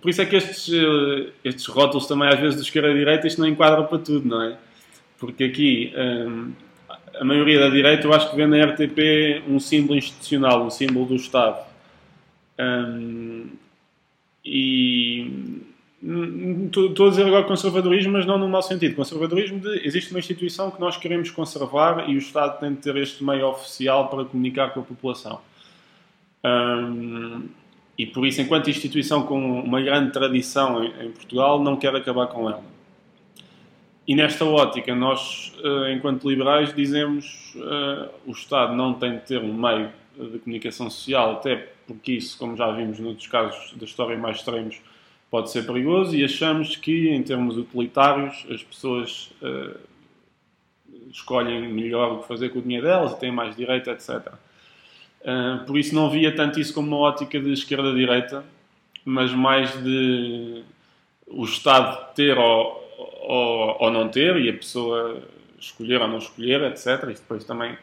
por 0.00 0.10
isso 0.10 0.22
é 0.22 0.26
que 0.26 0.36
estes, 0.36 0.72
eh, 0.72 1.30
estes 1.44 1.66
rótulos 1.66 2.06
também 2.06 2.28
às 2.28 2.38
vezes 2.38 2.56
de 2.56 2.62
esquerda 2.62 2.90
e 2.90 2.94
direita 2.94 3.26
isto 3.26 3.40
não 3.40 3.46
enquadra 3.46 3.84
para 3.84 3.98
tudo, 3.98 4.28
não 4.28 4.42
é? 4.42 4.58
Porque 5.18 5.44
aqui 5.44 5.92
um, 5.96 6.52
a 7.18 7.24
maioria 7.24 7.60
da 7.60 7.68
direita 7.68 8.06
eu 8.06 8.12
acho 8.12 8.30
que 8.30 8.36
vê 8.36 8.46
na 8.46 8.64
RTP 8.64 9.44
um 9.48 9.58
símbolo 9.60 9.98
institucional, 9.98 10.64
um 10.64 10.70
símbolo 10.70 11.06
do 11.06 11.16
Estado. 11.16 11.64
Um, 12.58 13.48
e 14.44 15.62
estou 16.66 17.06
a 17.06 17.10
dizer 17.10 17.26
agora 17.26 17.44
conservadorismo, 17.44 18.12
mas 18.12 18.26
não 18.26 18.38
no 18.38 18.48
mau 18.48 18.62
sentido. 18.62 18.94
Conservadorismo 18.94 19.60
de 19.60 19.86
existe 19.86 20.10
uma 20.10 20.18
instituição 20.18 20.70
que 20.70 20.80
nós 20.80 20.96
queremos 20.96 21.30
conservar 21.30 22.08
e 22.08 22.14
o 22.14 22.18
Estado 22.18 22.60
tem 22.60 22.74
de 22.74 22.80
ter 22.80 22.96
este 22.96 23.24
meio 23.24 23.46
oficial 23.48 24.08
para 24.08 24.24
comunicar 24.24 24.70
com 24.70 24.80
a 24.80 24.82
população. 24.82 25.40
Um, 26.44 27.48
e 27.96 28.06
por 28.06 28.26
isso, 28.26 28.40
enquanto 28.42 28.68
instituição 28.68 29.22
com 29.22 29.60
uma 29.62 29.80
grande 29.80 30.12
tradição 30.12 30.84
em, 30.84 31.06
em 31.06 31.10
Portugal, 31.10 31.62
não 31.62 31.76
quer 31.76 31.94
acabar 31.94 32.26
com 32.26 32.50
ela. 32.50 32.62
E 34.06 34.14
nesta 34.14 34.44
ótica, 34.44 34.94
nós, 34.94 35.52
eh, 35.62 35.92
enquanto 35.94 36.28
liberais, 36.28 36.74
dizemos 36.74 37.54
uh, 37.56 38.10
o 38.26 38.32
Estado 38.32 38.74
não 38.74 38.92
tem 38.92 39.12
de 39.12 39.20
ter 39.20 39.38
um 39.38 39.54
meio 39.54 39.90
de 40.14 40.38
comunicação 40.40 40.90
social, 40.90 41.32
até 41.32 41.56
porque 41.86 42.12
isso, 42.12 42.36
como 42.38 42.54
já 42.54 42.70
vimos 42.70 42.98
noutros 42.98 43.26
casos 43.26 43.72
da 43.74 43.86
história 43.86 44.16
mais 44.18 44.36
extremos, 44.36 44.78
pode 45.30 45.50
ser 45.50 45.64
perigoso, 45.66 46.14
e 46.14 46.22
achamos 46.22 46.76
que, 46.76 47.08
em 47.08 47.22
termos 47.22 47.56
utilitários, 47.56 48.46
as 48.50 48.62
pessoas 48.62 49.32
escolhem 51.10 51.68
melhor 51.68 52.12
o 52.12 52.18
que 52.20 52.28
fazer 52.28 52.50
com 52.50 52.58
o 52.58 52.62
dinheiro 52.62 52.86
delas, 52.86 53.14
têm 53.18 53.32
mais 53.32 53.56
direito, 53.56 53.90
etc. 53.90 54.32
Por 55.66 55.76
isso 55.76 55.94
não 55.94 56.08
via 56.10 56.34
tanto 56.34 56.60
isso 56.60 56.72
como 56.72 56.88
uma 56.88 56.98
ótica 56.98 57.40
de 57.40 57.52
esquerda-direita, 57.52 58.44
mas 59.04 59.32
mais 59.32 59.72
de 59.82 60.62
o 61.26 61.44
Estado 61.44 62.14
ter 62.14 62.38
ou 62.38 62.83
ou, 62.98 63.76
ou 63.80 63.90
não 63.90 64.08
ter 64.08 64.36
e 64.36 64.48
a 64.48 64.52
pessoa 64.52 65.22
escolher 65.58 66.00
ou 66.00 66.08
não 66.08 66.18
escolher, 66.18 66.62
etc. 66.62 66.86
Isso 67.10 67.22
depois 67.22 67.44
também 67.44 67.76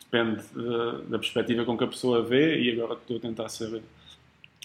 depende 0.00 0.42
de, 0.54 1.02
da 1.10 1.18
perspectiva 1.18 1.64
com 1.64 1.76
que 1.76 1.84
a 1.84 1.88
pessoa 1.88 2.22
vê 2.22 2.60
e 2.60 2.72
agora 2.72 2.94
estou 2.94 3.16
a 3.18 3.20
tentar 3.20 3.48
ser 3.48 3.82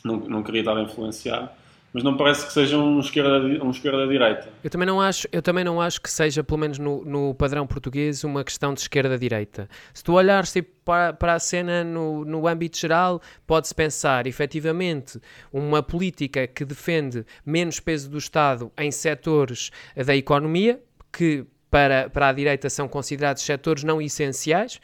não, 0.03 0.17
não 0.17 0.43
queria 0.43 0.61
estar 0.61 0.77
a 0.77 0.81
influenciar 0.81 1.57
mas 1.93 2.03
não 2.03 2.17
parece 2.17 2.47
que 2.47 2.53
seja 2.53 2.77
um 2.77 2.99
esquerda, 2.99 3.39
um 3.63 3.69
esquerda 3.69 4.07
direita. 4.07 4.49
Eu 4.63 4.69
também 4.69 4.87
não 4.87 4.99
acho, 4.99 5.27
eu 5.31 5.41
também 5.41 5.63
não 5.63 5.79
acho 5.79 6.01
que 6.01 6.09
seja, 6.09 6.43
pelo 6.43 6.59
menos 6.59 6.79
no, 6.79 7.05
no 7.05 7.35
padrão 7.35 7.67
português, 7.67 8.23
uma 8.23 8.43
questão 8.43 8.73
de 8.73 8.81
esquerda 8.81 9.17
direita. 9.17 9.69
Se 9.93 10.03
tu 10.03 10.13
olhares 10.13 10.51
tipo, 10.51 10.71
para, 10.83 11.13
para 11.13 11.35
a 11.35 11.39
cena 11.39 11.83
no, 11.83 12.25
no 12.25 12.47
âmbito 12.47 12.77
geral, 12.77 13.21
pode-se 13.45 13.75
pensar, 13.75 14.25
efetivamente, 14.25 15.19
uma 15.51 15.83
política 15.83 16.47
que 16.47 16.65
defende 16.65 17.25
menos 17.45 17.79
peso 17.79 18.09
do 18.09 18.17
Estado 18.17 18.71
em 18.77 18.89
setores 18.91 19.69
da 19.95 20.15
economia, 20.15 20.81
que 21.11 21.45
para, 21.73 22.07
para 22.07 22.29
a 22.29 22.31
direita 22.31 22.69
são 22.69 22.87
considerados 22.87 23.41
setores 23.41 23.83
não 23.83 23.99
essenciais. 23.99 24.79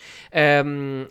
Um, 0.65 1.06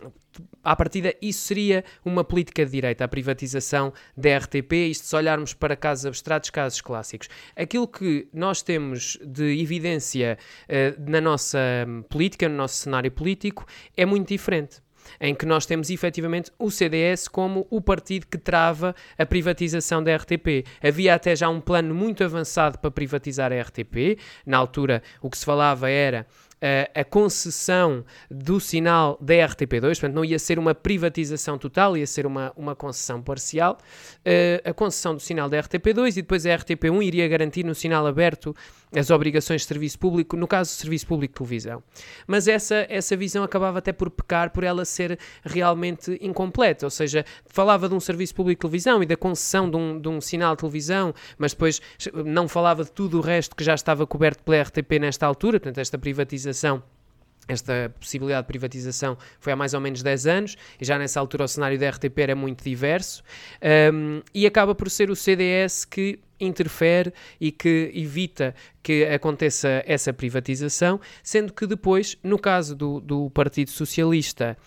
à 0.61 0.75
partida, 0.75 1.15
isso 1.21 1.39
seria 1.39 1.85
uma 2.03 2.21
política 2.21 2.65
de 2.65 2.71
direita, 2.71 3.05
a 3.05 3.07
privatização 3.07 3.93
da 4.15 4.37
RTP, 4.39 4.73
isto 4.89 5.07
se 5.07 5.15
olharmos 5.15 5.53
para 5.53 5.77
casos 5.77 6.05
abstratos, 6.05 6.49
casos 6.49 6.81
clássicos. 6.81 7.29
Aquilo 7.55 7.87
que 7.87 8.27
nós 8.33 8.61
temos 8.61 9.17
de 9.25 9.61
evidência 9.61 10.37
uh, 10.65 11.09
na 11.09 11.21
nossa 11.21 11.57
política, 12.09 12.49
no 12.49 12.55
nosso 12.55 12.75
cenário 12.75 13.09
político, 13.09 13.65
é 13.95 14.05
muito 14.05 14.27
diferente 14.27 14.81
em 15.19 15.33
que 15.35 15.45
nós 15.45 15.65
temos 15.65 15.89
efetivamente 15.89 16.51
o 16.57 16.69
CDS 16.69 17.27
como 17.27 17.67
o 17.69 17.81
partido 17.81 18.27
que 18.27 18.37
trava 18.37 18.95
a 19.17 19.25
privatização 19.25 20.03
da 20.03 20.15
RTP. 20.15 20.65
Havia 20.83 21.15
até 21.15 21.35
já 21.35 21.49
um 21.49 21.59
plano 21.59 21.93
muito 21.93 22.23
avançado 22.23 22.77
para 22.79 22.91
privatizar 22.91 23.51
a 23.51 23.61
RTP. 23.61 24.17
Na 24.45 24.57
altura, 24.57 25.01
o 25.21 25.29
que 25.29 25.37
se 25.37 25.45
falava 25.45 25.89
era 25.89 26.25
a 26.93 27.03
concessão 27.03 28.03
do 28.29 28.59
sinal 28.59 29.17
da 29.21 29.33
RTP2, 29.33 29.81
portanto, 29.81 30.13
não 30.13 30.25
ia 30.25 30.37
ser 30.37 30.59
uma 30.59 30.75
privatização 30.75 31.57
total, 31.57 31.95
ia 31.95 32.05
ser 32.05 32.25
uma, 32.25 32.51
uma 32.55 32.75
concessão 32.75 33.21
parcial, 33.21 33.77
uh, 34.25 34.69
a 34.69 34.73
concessão 34.73 35.15
do 35.15 35.21
sinal 35.21 35.49
da 35.49 35.57
RTP2 35.57 36.11
e 36.11 36.21
depois 36.21 36.45
a 36.45 36.49
RTP1 36.49 37.03
iria 37.03 37.27
garantir 37.27 37.63
no 37.63 37.73
sinal 37.73 38.05
aberto 38.05 38.55
as 38.95 39.09
obrigações 39.09 39.61
de 39.61 39.67
serviço 39.67 39.99
público, 39.99 40.35
no 40.35 40.47
caso 40.47 40.71
serviço 40.71 41.05
público 41.05 41.33
de 41.33 41.37
televisão. 41.37 41.83
Mas 42.25 42.47
essa, 42.47 42.85
essa 42.89 43.15
visão 43.15 43.43
acabava 43.43 43.79
até 43.79 43.91
por 43.91 44.09
pecar 44.09 44.49
por 44.51 44.63
ela 44.63 44.83
ser 44.85 45.19
realmente 45.43 46.17
incompleta, 46.21 46.85
ou 46.85 46.89
seja, 46.89 47.25
falava 47.45 47.87
de 47.87 47.95
um 47.95 47.99
serviço 47.99 48.33
público 48.33 48.59
de 48.59 48.61
televisão 48.61 49.03
e 49.03 49.05
da 49.05 49.15
concessão 49.15 49.69
de 49.69 49.77
um, 49.77 49.99
de 49.99 50.07
um 50.07 50.19
sinal 50.19 50.55
de 50.55 50.61
televisão, 50.61 51.13
mas 51.37 51.53
depois 51.53 51.81
não 52.25 52.47
falava 52.47 52.83
de 52.83 52.91
tudo 52.91 53.19
o 53.19 53.21
resto 53.21 53.55
que 53.55 53.63
já 53.63 53.75
estava 53.75 54.07
coberto 54.07 54.43
pela 54.43 54.61
RTP 54.63 54.99
nesta 54.99 55.25
altura, 55.25 55.59
portanto, 55.59 55.79
esta 55.79 55.97
privatização 55.97 56.81
esta 57.49 57.93
possibilidade 57.99 58.43
de 58.43 58.47
privatização 58.47 59.17
foi 59.39 59.51
há 59.51 59.55
mais 59.55 59.73
ou 59.73 59.81
menos 59.81 60.01
10 60.03 60.27
anos, 60.27 60.55
e 60.79 60.85
já 60.85 60.97
nessa 60.97 61.19
altura 61.19 61.45
o 61.45 61.47
cenário 61.47 61.77
da 61.77 61.89
RTP 61.89 62.17
era 62.19 62.35
muito 62.35 62.63
diverso, 62.63 63.23
um, 63.93 64.21
e 64.33 64.45
acaba 64.45 64.75
por 64.75 64.89
ser 64.89 65.09
o 65.09 65.15
CDS 65.15 65.83
que 65.83 66.19
interfere 66.39 67.13
e 67.39 67.51
que 67.51 67.91
evita 67.93 68.55
que 68.81 69.03
aconteça 69.03 69.83
essa 69.85 70.13
privatização, 70.13 70.99
sendo 71.21 71.51
que 71.51 71.67
depois, 71.67 72.17
no 72.23 72.39
caso 72.39 72.75
do, 72.75 72.99
do 73.01 73.29
Partido 73.31 73.69
Socialista, 73.69 74.57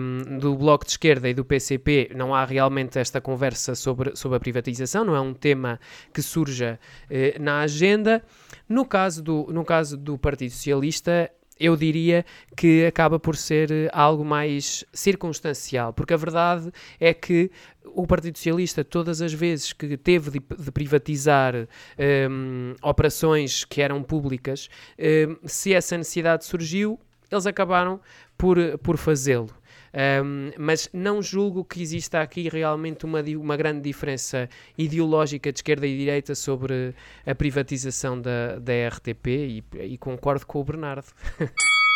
um, 0.00 0.38
do 0.38 0.56
Bloco 0.56 0.84
de 0.84 0.90
Esquerda 0.90 1.28
e 1.28 1.34
do 1.34 1.44
PCP, 1.44 2.10
não 2.16 2.34
há 2.34 2.44
realmente 2.44 2.98
esta 2.98 3.20
conversa 3.20 3.74
sobre, 3.74 4.16
sobre 4.16 4.36
a 4.36 4.40
privatização, 4.40 5.04
não 5.04 5.14
é 5.14 5.20
um 5.20 5.32
tema 5.32 5.78
que 6.12 6.20
surja 6.20 6.80
eh, 7.08 7.36
na 7.38 7.60
agenda. 7.60 8.22
No 8.68 8.84
caso, 8.84 9.22
do, 9.22 9.46
no 9.50 9.64
caso 9.64 9.96
do 9.96 10.18
Partido 10.18 10.50
Socialista, 10.50 11.30
eu 11.58 11.76
diria 11.76 12.24
que 12.56 12.86
acaba 12.86 13.18
por 13.18 13.36
ser 13.36 13.70
eh, 13.70 13.90
algo 13.92 14.24
mais 14.24 14.84
circunstancial, 14.92 15.92
porque 15.92 16.14
a 16.14 16.16
verdade 16.16 16.70
é 17.00 17.12
que 17.12 17.50
o 17.84 18.06
Partido 18.06 18.36
Socialista, 18.36 18.84
todas 18.84 19.20
as 19.20 19.32
vezes 19.32 19.72
que 19.72 19.96
teve 19.96 20.30
de, 20.30 20.40
de 20.40 20.70
privatizar 20.70 21.54
um, 21.54 21.66
ehm, 21.98 22.76
operações 22.82 23.64
que 23.64 23.80
eram 23.80 24.02
públicas, 24.02 24.68
um, 24.98 25.02
ehm, 25.04 25.36
se 25.44 25.72
essa 25.72 25.96
necessidade 25.96 26.44
surgiu, 26.44 26.98
eles 27.30 27.46
acabaram 27.46 28.00
por, 28.36 28.56
por 28.78 28.96
fazê-lo. 28.96 29.50
Um, 29.98 30.52
mas 30.56 30.88
não 30.92 31.20
julgo 31.20 31.64
que 31.64 31.82
exista 31.82 32.20
aqui 32.20 32.48
realmente 32.48 33.04
uma, 33.04 33.20
uma 33.20 33.56
grande 33.56 33.80
diferença 33.80 34.48
ideológica 34.76 35.50
de 35.50 35.58
esquerda 35.58 35.88
e 35.88 35.98
direita 35.98 36.36
sobre 36.36 36.94
a 37.26 37.34
privatização 37.34 38.20
da, 38.20 38.60
da 38.60 38.72
RTP 38.90 39.26
e, 39.26 39.64
e 39.80 39.98
concordo 39.98 40.46
com 40.46 40.60
o 40.60 40.64
Bernardo. 40.64 41.06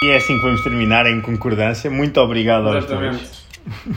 E 0.02 0.08
é 0.08 0.16
assim 0.16 0.36
que 0.36 0.42
vamos 0.42 0.64
terminar 0.64 1.06
em 1.06 1.20
concordância. 1.20 1.88
Muito 1.88 2.18
obrigado 2.18 2.66
aos 2.66 2.84
dois. 2.86 3.46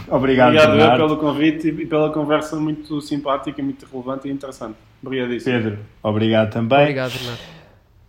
Obrigado, 0.08 0.56
Obrigado 0.56 0.98
pelo 0.98 1.18
convite 1.18 1.70
e 1.70 1.86
pela 1.88 2.12
conversa 2.12 2.56
muito 2.58 3.02
simpática, 3.02 3.63
muito 3.63 3.88
relevante 3.91 4.28
e 4.28 4.32
interessante. 4.32 4.78
Obrigadíssimo. 5.04 5.56
Pedro, 5.56 5.80
obrigado 6.04 6.52
também. 6.52 6.82
Obrigado, 6.82 7.12
Bernardo. 7.13 7.55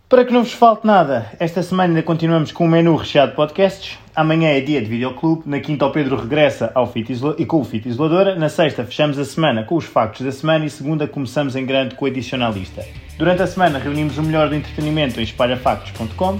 Para 0.09 0.23
que 0.23 0.31
não 0.31 0.41
vos 0.41 0.53
falte 0.53 0.87
nada, 0.87 1.33
esta 1.37 1.61
semana 1.61 1.89
ainda 1.89 2.01
continuamos 2.01 2.53
com 2.53 2.63
um 2.63 2.69
menu 2.69 2.95
recheado 2.95 3.31
de 3.31 3.35
podcasts. 3.35 3.97
Amanhã 4.15 4.51
é 4.51 4.61
dia 4.61 4.81
de 4.81 4.87
videoclube, 4.87 5.43
na 5.45 5.59
quinta 5.59 5.85
o 5.85 5.91
Pedro 5.91 6.15
regressa 6.15 6.71
ao 6.73 6.89
Fit 6.89 7.11
e 7.37 7.45
com 7.45 7.59
o 7.59 7.65
Fit 7.65 7.89
Isoladora, 7.89 8.33
na 8.33 8.47
sexta 8.47 8.85
fechamos 8.85 9.19
a 9.19 9.25
semana 9.25 9.65
com 9.65 9.75
os 9.75 9.83
factos 9.83 10.21
da 10.21 10.31
semana 10.31 10.65
e 10.65 10.69
segunda 10.69 11.09
começamos 11.09 11.57
em 11.57 11.65
grande 11.65 11.95
com 11.95 12.05
o 12.05 12.07
Edicionalista. 12.07 12.85
Durante 13.17 13.41
a 13.41 13.47
semana 13.47 13.79
reunimos 13.79 14.17
o 14.17 14.23
melhor 14.23 14.47
do 14.47 14.55
entretenimento 14.55 15.19
em 15.19 15.23
espalhafactos.com. 15.23 16.39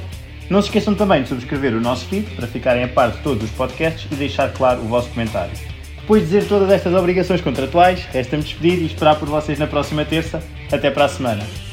Não 0.50 0.62
se 0.62 0.70
esqueçam 0.70 0.96
também 0.96 1.24
de 1.24 1.28
subscrever 1.28 1.74
o 1.74 1.82
nosso 1.82 2.06
feed 2.06 2.26
para 2.38 2.48
ficarem 2.48 2.86
a 2.86 2.88
par 2.88 3.12
de 3.12 3.18
todos 3.18 3.44
os 3.44 3.52
podcasts 3.52 4.10
e 4.10 4.16
deixar 4.16 4.54
claro 4.54 4.80
o 4.80 4.88
vosso 4.88 5.10
comentário. 5.10 5.52
Depois 6.00 6.22
de 6.22 6.28
dizer 6.28 6.48
todas 6.48 6.72
estas 6.72 6.94
obrigações 6.94 7.42
contratuais, 7.42 8.06
resta-me 8.14 8.44
despedir 8.44 8.82
e 8.82 8.86
esperar 8.86 9.18
por 9.18 9.28
vocês 9.28 9.60
na 9.60 9.68
próxima 9.68 10.06
terça. 10.06 10.42
Até 10.72 10.90
para 10.90 11.04
a 11.04 11.10
semana. 11.10 11.67